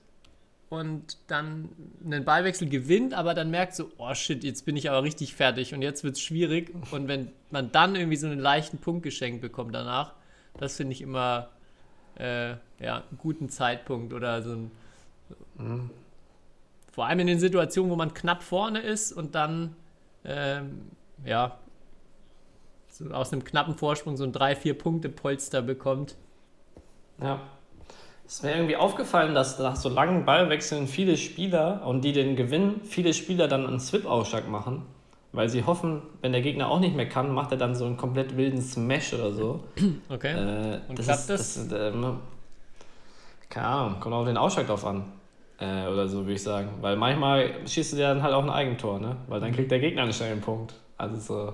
[0.70, 1.70] und dann
[2.06, 5.74] einen Ballwechsel gewinnt, aber dann merkt so, oh shit, jetzt bin ich aber richtig fertig
[5.74, 6.72] und jetzt wird es schwierig.
[6.92, 10.14] Und wenn man dann irgendwie so einen leichten Punkt geschenkt bekommt danach,
[10.58, 11.50] das finde ich immer
[12.20, 14.72] äh, ja, einen guten Zeitpunkt oder so ein.
[15.58, 15.90] Mhm.
[16.92, 19.76] Vor allem in den Situationen, wo man knapp vorne ist und dann
[20.26, 20.92] ähm,
[21.26, 21.58] ja
[23.00, 26.16] so aus einem knappen Vorsprung so ein 3-4 Punkte Polster bekommt.
[27.22, 27.40] Ja.
[28.26, 32.36] Es ist mir irgendwie aufgefallen, dass nach so langen Ballwechseln viele Spieler und die den
[32.36, 34.84] gewinnen, viele Spieler dann einen Swip-Ausschlag machen,
[35.32, 37.98] weil sie hoffen, wenn der Gegner auch nicht mehr kann, macht er dann so einen
[37.98, 39.64] komplett wilden Smash oder so.
[40.10, 40.34] Okay.
[40.34, 41.56] Äh, Und das klappt ist, das?
[41.56, 42.20] das ist, ähm,
[43.50, 45.06] keine Ahnung, kommt auf den Ausschlag drauf an.
[45.60, 46.70] Äh, oder so, würde ich sagen.
[46.82, 49.18] Weil manchmal schießt du dir dann halt auch ein Eigentor, ne?
[49.28, 50.74] Weil dann kriegt der Gegner einen schnellen Punkt.
[51.00, 51.54] Also so.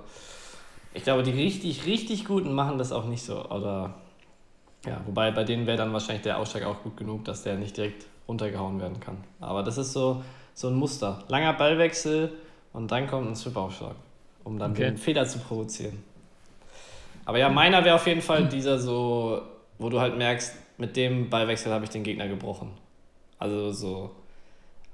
[0.94, 3.46] Ich glaube, die richtig, richtig Guten machen das auch nicht so.
[3.46, 3.94] Oder.
[4.86, 7.76] Ja, wobei bei denen wäre dann wahrscheinlich der Ausschlag auch gut genug, dass der nicht
[7.76, 9.18] direkt runtergehauen werden kann.
[9.40, 10.24] Aber das ist so,
[10.54, 11.24] so ein Muster.
[11.28, 12.32] Langer Ballwechsel
[12.74, 13.96] und dann kommt ein Swip-Aufschlag,
[14.44, 14.86] um dann Okay.
[14.86, 16.04] den Fehler zu provozieren.
[17.26, 19.42] Aber ja, meiner wäre auf jeden Fall dieser so,
[19.80, 22.70] wo du halt merkst, mit dem Ballwechsel habe ich den Gegner gebrochen.
[23.40, 24.12] Also so,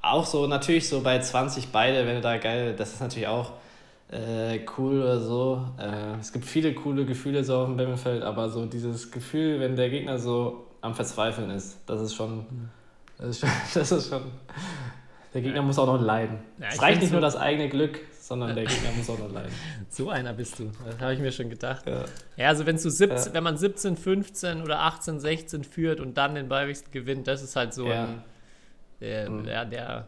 [0.02, 3.52] auch so natürlich so bei 20 beide, wenn du da geil, das ist natürlich auch
[4.12, 5.66] äh, cool oder so.
[5.80, 9.76] Äh, es gibt viele coole Gefühle so auf dem Bämmelfeld, aber so dieses Gefühl, wenn
[9.76, 12.46] der Gegner so am Verzweifeln ist, das ist schon,
[13.18, 14.24] das ist schon, das ist schon
[15.34, 16.40] der Gegner muss auch noch leiden.
[16.60, 19.32] Ja, es ich reicht nicht nur das eigene Glück, sondern der Gegner muss auch noch
[19.32, 19.54] leiden.
[19.90, 20.70] So einer bist du.
[20.86, 21.86] Das habe ich mir schon gedacht.
[21.88, 22.04] Ja.
[22.36, 23.34] Ja, also wenn, du 17, Ja.
[23.34, 27.56] wenn man 17, 15 oder 18, 16 führt und dann den Ballwechsel gewinnt, das ist
[27.56, 28.04] halt so Ja.
[28.06, 28.24] ein,
[29.00, 29.44] der, Mhm.
[29.46, 30.08] der, der,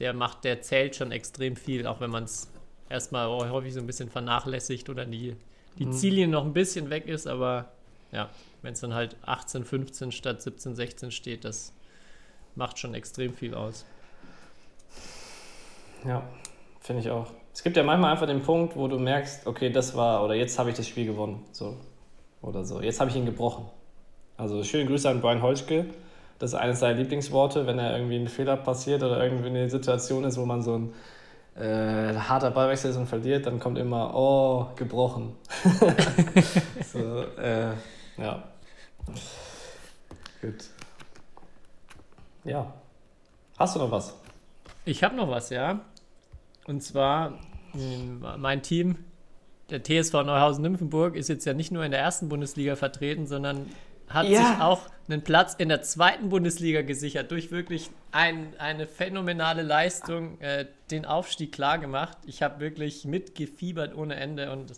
[0.00, 2.48] der macht, der zählt schon extrem viel, auch wenn man es
[2.88, 5.36] erstmal häufig so ein bisschen vernachlässigt oder die,
[5.78, 5.92] die Mhm.
[5.92, 7.66] Ziellinie noch ein bisschen weg ist, aber
[8.12, 8.28] ja,
[8.62, 11.72] wenn es dann halt 18, 15 statt 17, 16 steht, das
[12.54, 13.84] macht schon extrem viel aus.
[16.04, 16.22] Ja,
[16.80, 17.26] finde ich auch.
[17.52, 20.58] Es gibt ja manchmal einfach den Punkt, wo du merkst, okay, das war, oder jetzt
[20.58, 21.44] habe ich das Spiel gewonnen.
[21.52, 21.76] So.
[22.40, 22.80] Oder so.
[22.80, 23.66] Jetzt habe ich ihn gebrochen.
[24.36, 25.86] Also schöne Grüße an Brian Holschke.
[26.38, 30.22] Das ist eines seiner Lieblingsworte, wenn er irgendwie ein Fehler passiert oder irgendwie eine Situation
[30.22, 30.92] ist, wo man so ein
[31.58, 35.34] äh, harter Ballwechsel ist und verliert, dann kommt immer, oh, gebrochen.
[36.92, 37.72] so, äh,
[38.16, 38.44] ja.
[40.40, 40.64] Gut.
[42.44, 42.72] Ja.
[43.58, 44.14] Hast du noch was?
[44.84, 45.80] Ich habe noch was, ja.
[46.66, 47.38] Und zwar
[47.74, 48.96] ähm, mein Team,
[49.70, 53.66] der TSV Neuhausen-Nymphenburg, ist jetzt ja nicht nur in der ersten Bundesliga vertreten, sondern
[54.08, 54.38] hat Ja.
[54.52, 60.40] sich auch einen Platz in der zweiten Bundesliga gesichert durch wirklich ein, eine phänomenale Leistung,
[60.40, 62.16] äh, den Aufstieg klar gemacht.
[62.26, 64.72] Ich habe wirklich mitgefiebert ohne Ende und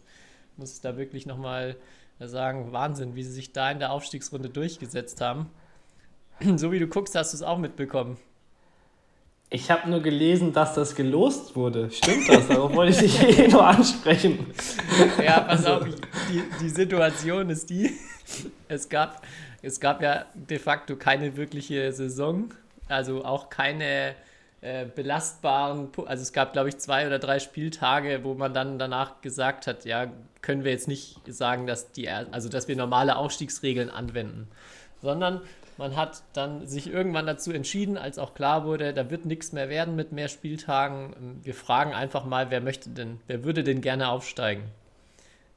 [0.57, 1.77] muss da wirklich nochmal
[2.19, 5.51] sagen, Wahnsinn, wie sie sich da in der Aufstiegsrunde durchgesetzt haben.
[6.57, 8.17] So wie du guckst, hast du es auch mitbekommen.
[9.53, 11.91] Ich habe nur gelesen, dass das gelost wurde.
[11.91, 12.47] Stimmt das?
[12.47, 14.47] Darauf wollte ich dich eh nur ansprechen.
[15.25, 15.89] Ja, pass Also- auf,
[16.31, 17.91] die, die Situation ist die,
[18.69, 19.23] es gab,
[19.61, 22.55] es gab ja de facto keine wirkliche Saison,
[22.89, 24.15] also auch keine
[24.61, 29.21] äh, belastbaren, also es gab, glaube ich, zwei oder drei Spieltage, wo man dann danach
[29.21, 30.07] gesagt hat, ja,
[30.43, 34.47] können wir jetzt nicht sagen, dass die, also dass wir normale Aufstiegsregeln anwenden,
[35.03, 35.41] sondern
[35.81, 39.71] man hat dann sich irgendwann dazu entschieden, als auch klar wurde, da wird nichts mehr
[39.71, 41.41] werden mit mehr Spieltagen.
[41.43, 44.65] Wir fragen einfach mal, wer möchte denn, wer würde denn gerne aufsteigen?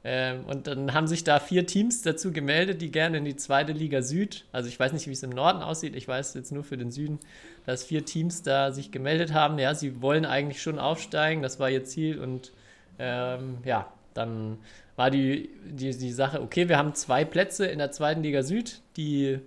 [0.06, 3.74] Ähm, und dann haben sich da vier Teams dazu gemeldet, die gerne in die zweite
[3.74, 6.64] Liga Süd, also ich weiß nicht, wie es im Norden aussieht, ich weiß jetzt nur
[6.64, 7.20] für den Süden,
[7.66, 9.60] dass vier Teams da sich gemeldet haben.
[9.60, 12.54] Ja, sie wollen eigentlich schon aufsteigen, das war ihr Ziel und
[12.98, 14.58] ähm, ja, dann
[14.96, 18.80] war die, die, die Sache, okay, wir haben zwei Plätze in der zweiten Liga Süd,
[18.96, 19.40] die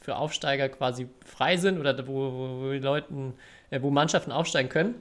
[0.00, 3.34] für Aufsteiger quasi frei sind oder wo, wo, wo Leuten,
[3.70, 4.94] äh, wo Mannschaften aufsteigen können.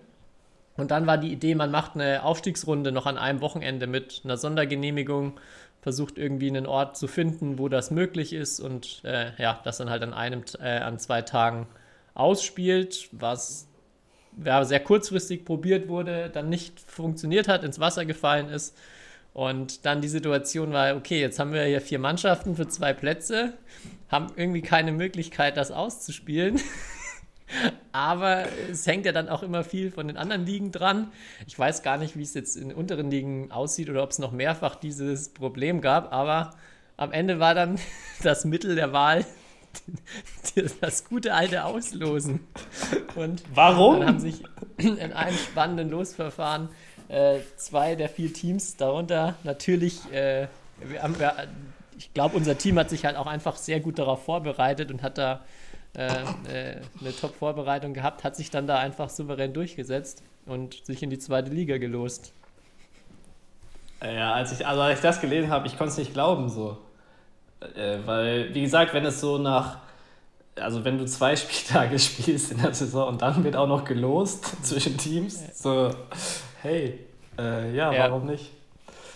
[0.77, 4.37] Und dann war die Idee, man macht eine Aufstiegsrunde noch an einem Wochenende mit einer
[4.37, 5.39] Sondergenehmigung,
[5.81, 9.89] versucht irgendwie einen Ort zu finden, wo das möglich ist und äh, ja, das dann
[9.89, 11.67] halt an einem, äh, an zwei Tagen
[12.13, 13.67] ausspielt, was
[14.43, 18.77] ja, sehr kurzfristig probiert wurde, dann nicht funktioniert hat, ins Wasser gefallen ist.
[19.39, 23.53] Und dann die Situation war, okay, jetzt haben wir hier vier Mannschaften für zwei Plätze,
[24.09, 26.59] haben irgendwie keine Möglichkeit, das auszuspielen.
[27.93, 31.13] Aber es hängt ja dann auch immer viel von den anderen Ligen dran.
[31.47, 34.33] Ich weiß gar nicht, wie es jetzt in unteren Ligen aussieht oder ob es noch
[34.33, 36.11] mehrfach dieses Problem gab.
[36.11, 36.51] Aber
[36.97, 37.79] am Ende war dann
[38.21, 39.25] das Mittel der Wahl
[40.81, 42.41] das gute alte Auslosen.
[43.15, 44.01] Und Warum?
[44.01, 44.43] Dann haben sich
[44.75, 46.67] in einem spannenden Losverfahren
[47.09, 50.47] äh, zwei der vier Teams darunter natürlich, äh,
[50.81, 51.33] wir haben, wir,
[51.97, 55.17] ich glaube, unser Team hat sich halt auch einfach sehr gut darauf vorbereitet und hat
[55.17, 55.41] da
[55.95, 61.09] äh, äh, eine Top-Vorbereitung gehabt, hat sich dann da einfach souverän durchgesetzt und sich in
[61.09, 62.31] die zweite Liga gelost.
[64.01, 66.77] Ja, als ich, also als ich das gelesen habe, ich konnte es nicht glauben so.
[67.75, 69.79] Äh, weil, wie gesagt, wenn es so nach,
[70.55, 74.45] also wenn du zwei Spieltage spielst in der Saison und dann wird auch noch gelost
[74.63, 75.93] zwischen Teams, so,
[76.61, 76.99] hey,
[77.37, 78.51] äh, ja, ja, warum nicht?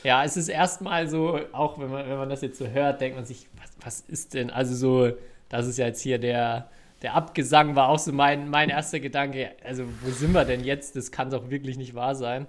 [0.04, 3.16] Ja, es ist erstmal so, auch wenn man, wenn man das jetzt so hört, denkt
[3.16, 5.16] man sich, was, was ist denn, also so,
[5.50, 6.70] das ist ja jetzt hier der,
[7.02, 10.96] der Abgesang war auch so mein, mein erster Gedanke, also wo sind wir denn jetzt?
[10.96, 12.48] Das kann doch wirklich nicht wahr sein.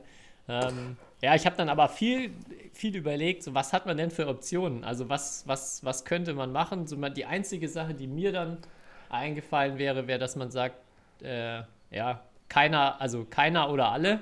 [0.48, 2.30] Ähm, ja, ich habe dann aber viel,
[2.72, 4.84] viel überlegt, so was hat man denn für Optionen?
[4.84, 6.86] Also was, was, was könnte man machen?
[6.86, 8.58] So, die einzige Sache, die mir dann
[9.10, 10.76] eingefallen wäre, wäre, dass man sagt,
[11.22, 14.20] äh, ja, keiner, also keiner oder alle.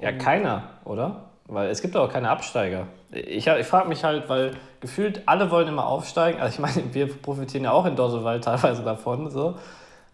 [0.00, 1.30] Ja, keiner, oder?
[1.46, 2.86] Weil es gibt auch keine Absteiger.
[3.10, 6.40] Ich, ich frage mich halt, weil gefühlt alle wollen immer aufsteigen.
[6.40, 9.30] Also ich meine, wir profitieren ja auch in Dorsewald teilweise davon.
[9.30, 9.56] So.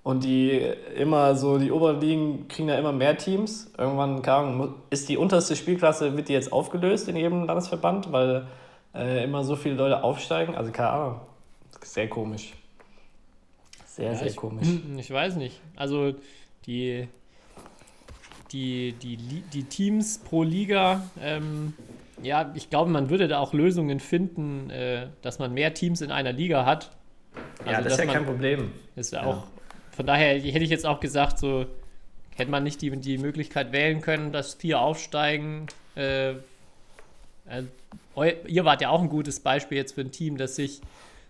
[0.03, 0.53] Und die
[0.97, 3.73] immer so, die oberen Ligen kriegen ja immer mehr Teams.
[3.77, 8.47] Irgendwann kann, ist die unterste Spielklasse, wird die jetzt aufgelöst in jedem Landesverband, weil
[8.95, 10.55] äh, immer so viele Leute aufsteigen.
[10.55, 11.21] Also keine Ahnung.
[11.83, 12.55] Sehr komisch.
[13.85, 14.69] Sehr, ja, sehr ich, komisch.
[14.97, 15.61] Ich weiß nicht.
[15.75, 16.15] Also
[16.67, 17.09] die
[18.53, 21.75] die, die, die Teams pro Liga, ähm,
[22.23, 26.11] ja, ich glaube, man würde da auch Lösungen finden, äh, dass man mehr Teams in
[26.11, 26.91] einer Liga hat.
[27.61, 28.73] Also, ja, das ist ja kein Problem.
[28.95, 29.45] Ist ja, auch,
[29.91, 31.67] von daher hätte ich jetzt auch gesagt, so
[32.35, 35.67] hätte man nicht die, die Möglichkeit wählen können, dass vier aufsteigen.
[35.95, 37.63] Äh, äh,
[38.47, 40.81] ihr wart ja auch ein gutes Beispiel jetzt für ein Team, das sich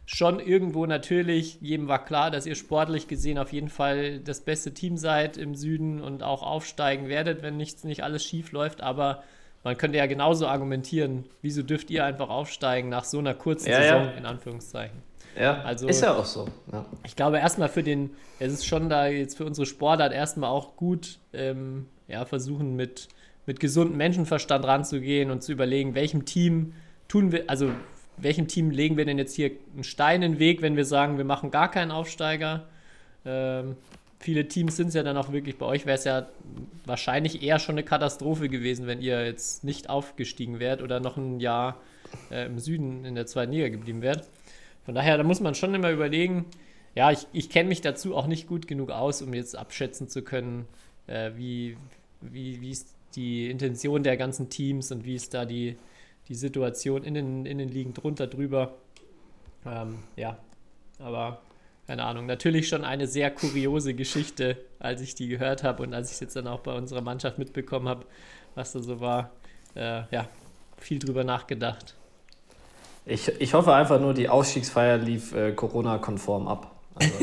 [0.07, 4.73] schon irgendwo natürlich, jedem war klar, dass ihr sportlich gesehen auf jeden Fall das beste
[4.73, 9.25] Team seid im Süden und auch aufsteigen werdet, wenn nichts nicht alles schief läuft, aber
[9.65, 13.83] man könnte ja genauso argumentieren, wieso dürft ihr einfach aufsteigen nach so einer kurzen ja,
[13.83, 14.11] Saison, ja.
[14.13, 15.03] in Anführungszeichen.
[15.39, 16.47] Ja, also, ist ja auch so.
[16.73, 16.87] Ja.
[17.05, 20.77] Ich glaube erstmal für den, es ist schon da jetzt für unsere Sportart erstmal auch
[20.77, 23.09] gut, ähm, ja, versuchen mit,
[23.45, 26.75] mit gesundem Menschenverstand ranzugehen und zu überlegen, welchem Team
[27.09, 27.71] tun wir, also
[28.19, 31.19] welchem Team legen wir denn jetzt hier einen Stein in den Weg, wenn wir sagen,
[31.19, 32.67] wir machen gar keinen Aufsteiger?
[33.25, 33.77] Ähm,
[34.19, 36.27] viele Teams sind es ja dann auch wirklich, bei euch wäre es ja
[36.85, 41.41] wahrscheinlich eher schon eine Katastrophe gewesen, wenn ihr jetzt nicht aufgestiegen wärt oder noch ein
[41.41, 41.77] Jahr
[42.31, 44.27] äh, im Süden in der zweiten Liga geblieben wärt.
[44.85, 46.47] Von daher, da muss man schon immer überlegen,
[46.95, 50.23] ja, ich, ich kenne mich dazu auch nicht gut genug aus, um jetzt abschätzen zu
[50.23, 50.67] können,
[51.07, 51.77] äh, wie,
[52.21, 55.77] wie, wie ist die Intention der ganzen Teams und wie ist da die,
[56.29, 58.75] die Situation in den, in den Ligen drunter, drüber.
[59.65, 60.39] Ähm, ja,
[60.99, 61.41] aber
[61.87, 66.09] keine Ahnung, natürlich schon eine sehr kuriose Geschichte, als ich die gehört habe und als
[66.09, 68.07] ich es jetzt dann auch bei unserer Mannschaft mitbekommen habe,
[68.57, 69.31] was da so war.
[69.75, 70.29] Äh, ja,
[70.79, 71.95] viel drüber nachgedacht.
[73.05, 76.75] Ich, ich hoffe einfach nur, die Ausstiegsfeier lief äh, Corona-konform ab.
[76.97, 77.15] Also,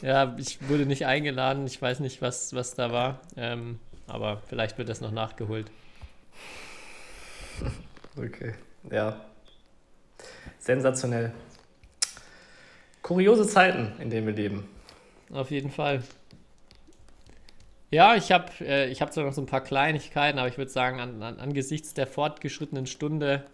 [0.02, 4.78] ja, ich wurde nicht eingeladen, ich weiß nicht, was, was da war, ähm, aber vielleicht
[4.78, 5.70] wird das noch nachgeholt.
[8.16, 8.52] Okay,
[8.90, 9.24] ja.
[10.58, 11.32] Sensationell.
[13.00, 14.68] Kuriose Zeiten, in denen wir leben.
[15.32, 16.02] Auf jeden Fall.
[17.90, 20.70] Ja, ich habe äh, ich hab zwar noch so ein paar Kleinigkeiten, aber ich würde
[20.70, 23.46] sagen, an, an, angesichts der fortgeschrittenen Stunde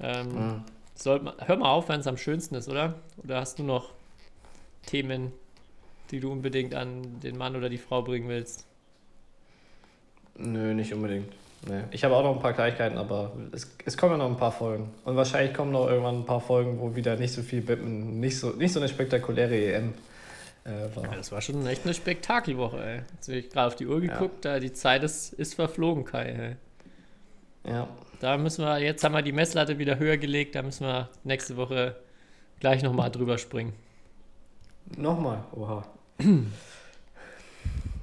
[0.00, 0.64] ähm, mhm.
[0.94, 2.94] Soll, ma- hör mal auf, wenn es am schönsten ist, oder?
[3.22, 3.92] Oder hast du noch
[4.86, 5.32] Themen,
[6.10, 8.66] die du unbedingt an den Mann oder die Frau bringen willst?
[10.36, 11.32] Nö, nicht unbedingt.
[11.68, 11.82] Nee.
[11.90, 14.52] Ich habe auch noch ein paar Kleinigkeiten, aber es, es kommen ja noch ein paar
[14.52, 14.90] Folgen.
[15.04, 18.38] Und wahrscheinlich kommen noch irgendwann ein paar Folgen, wo wieder nicht so viel Badminton, nicht
[18.38, 19.92] so, nicht so eine spektakuläre EM
[20.64, 21.04] äh, war.
[21.04, 23.00] Ja, das war schon echt eine Spektakelwoche, ey.
[23.14, 26.56] Jetzt habe ich gerade auf die Uhr geguckt, da die Zeit ist, ist verflogen, Kai.
[27.64, 27.70] Ey.
[27.70, 27.88] Ja.
[28.20, 31.56] Da müssen wir, jetzt haben wir die Messlatte wieder höher gelegt, da müssen wir nächste
[31.58, 31.96] Woche
[32.58, 33.74] gleich nochmal drüber springen.
[34.96, 35.84] Nochmal, oha.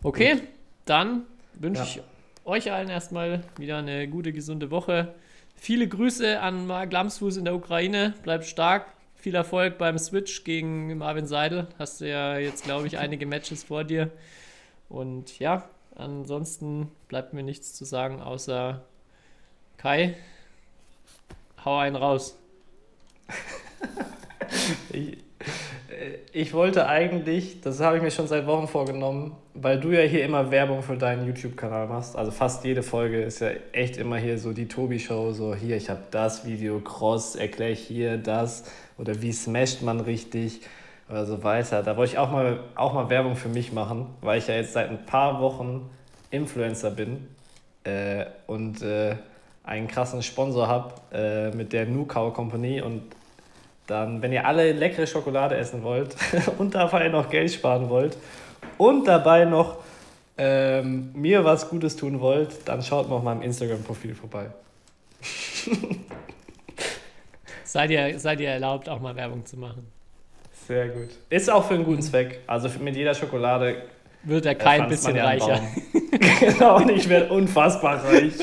[0.04, 0.42] Okay,
[0.86, 1.24] dann
[1.56, 1.88] wünsche Ja.
[1.88, 2.02] ich
[2.48, 5.14] euch allen erstmal wieder eine gute, gesunde Woche.
[5.56, 8.14] Viele Grüße an Mark Lamsfuß in der Ukraine.
[8.24, 8.88] Bleibt stark.
[9.16, 11.68] Viel Erfolg beim Switch gegen Marvin Seidel.
[11.78, 14.12] Hast du ja jetzt, glaube ich, einige Matches vor dir.
[14.88, 18.86] Und ja, ansonsten bleibt mir nichts zu sagen, außer
[19.78, 20.16] Kai,
[21.66, 22.40] hau einen raus.
[24.94, 25.18] Ich,
[26.34, 30.26] ich wollte eigentlich, das habe ich mir schon seit Wochen vorgenommen, weil du ja hier
[30.26, 32.16] immer Werbung für deinen YouTube-Kanal machst.
[32.16, 35.90] Also fast jede Folge ist ja echt immer hier so die Tobi-Show, so hier, ich
[35.90, 38.66] habe das Video, Cross, erkläre ich hier das
[38.98, 40.62] oder wie smasht man richtig
[41.10, 41.84] oder so weiter.
[41.84, 44.74] Da wollte ich auch mal, auch mal Werbung für mich machen, weil ich ja jetzt
[44.74, 45.90] seit ein paar Wochen
[46.32, 47.28] Influencer bin
[47.86, 49.16] äh, und äh,
[49.64, 53.04] einen krassen Sponsor habe äh, mit der Nukau Company und
[53.88, 56.16] dann, wenn ihr alle leckere Schokolade essen wollt
[56.58, 58.18] und dabei noch Geld sparen wollt
[58.78, 59.78] und dabei noch
[60.38, 64.48] ähm, mir was Gutes tun wollt, dann schaut mal auf meinem Instagram-Profil vorbei.
[67.64, 69.86] Seid ihr, seid ihr erlaubt, auch mal Werbung zu machen?
[70.68, 71.10] Sehr gut.
[71.30, 72.40] Ist auch für einen guten Zweck.
[72.48, 73.84] Also mit jeder Schokolade
[74.24, 75.62] Wird der äh, Kai ein pflanzt bisschen ja reicher.
[76.40, 78.34] Genau, und ich werde unfassbar reich.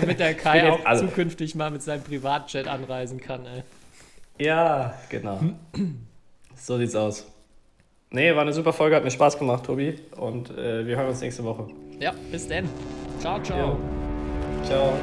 [0.00, 3.44] Damit der Kai auch alle- zukünftig mal mit seinem Privatjet anreisen kann.
[3.44, 3.62] Ey.
[4.40, 5.38] Ja, genau.
[6.56, 7.26] So sieht's aus.
[8.10, 9.98] Nee, war eine super Folge, hat mir Spaß gemacht, Tobi.
[10.16, 11.66] Und äh, wir hören uns nächste Woche.
[11.98, 12.66] Ja, bis dann.
[13.20, 13.58] Ciao, ciao.
[13.58, 13.78] Jo.
[14.64, 14.94] Ciao.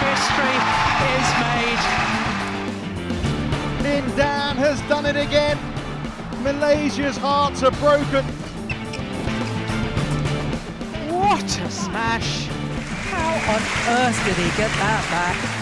[0.00, 0.56] History
[1.18, 1.84] is made.
[3.82, 5.58] Lin Dan has done it again.
[6.42, 8.24] Malaysia's hearts are broken.
[11.10, 12.48] What a smash!
[13.10, 13.62] How on
[13.98, 15.59] earth did he get that back?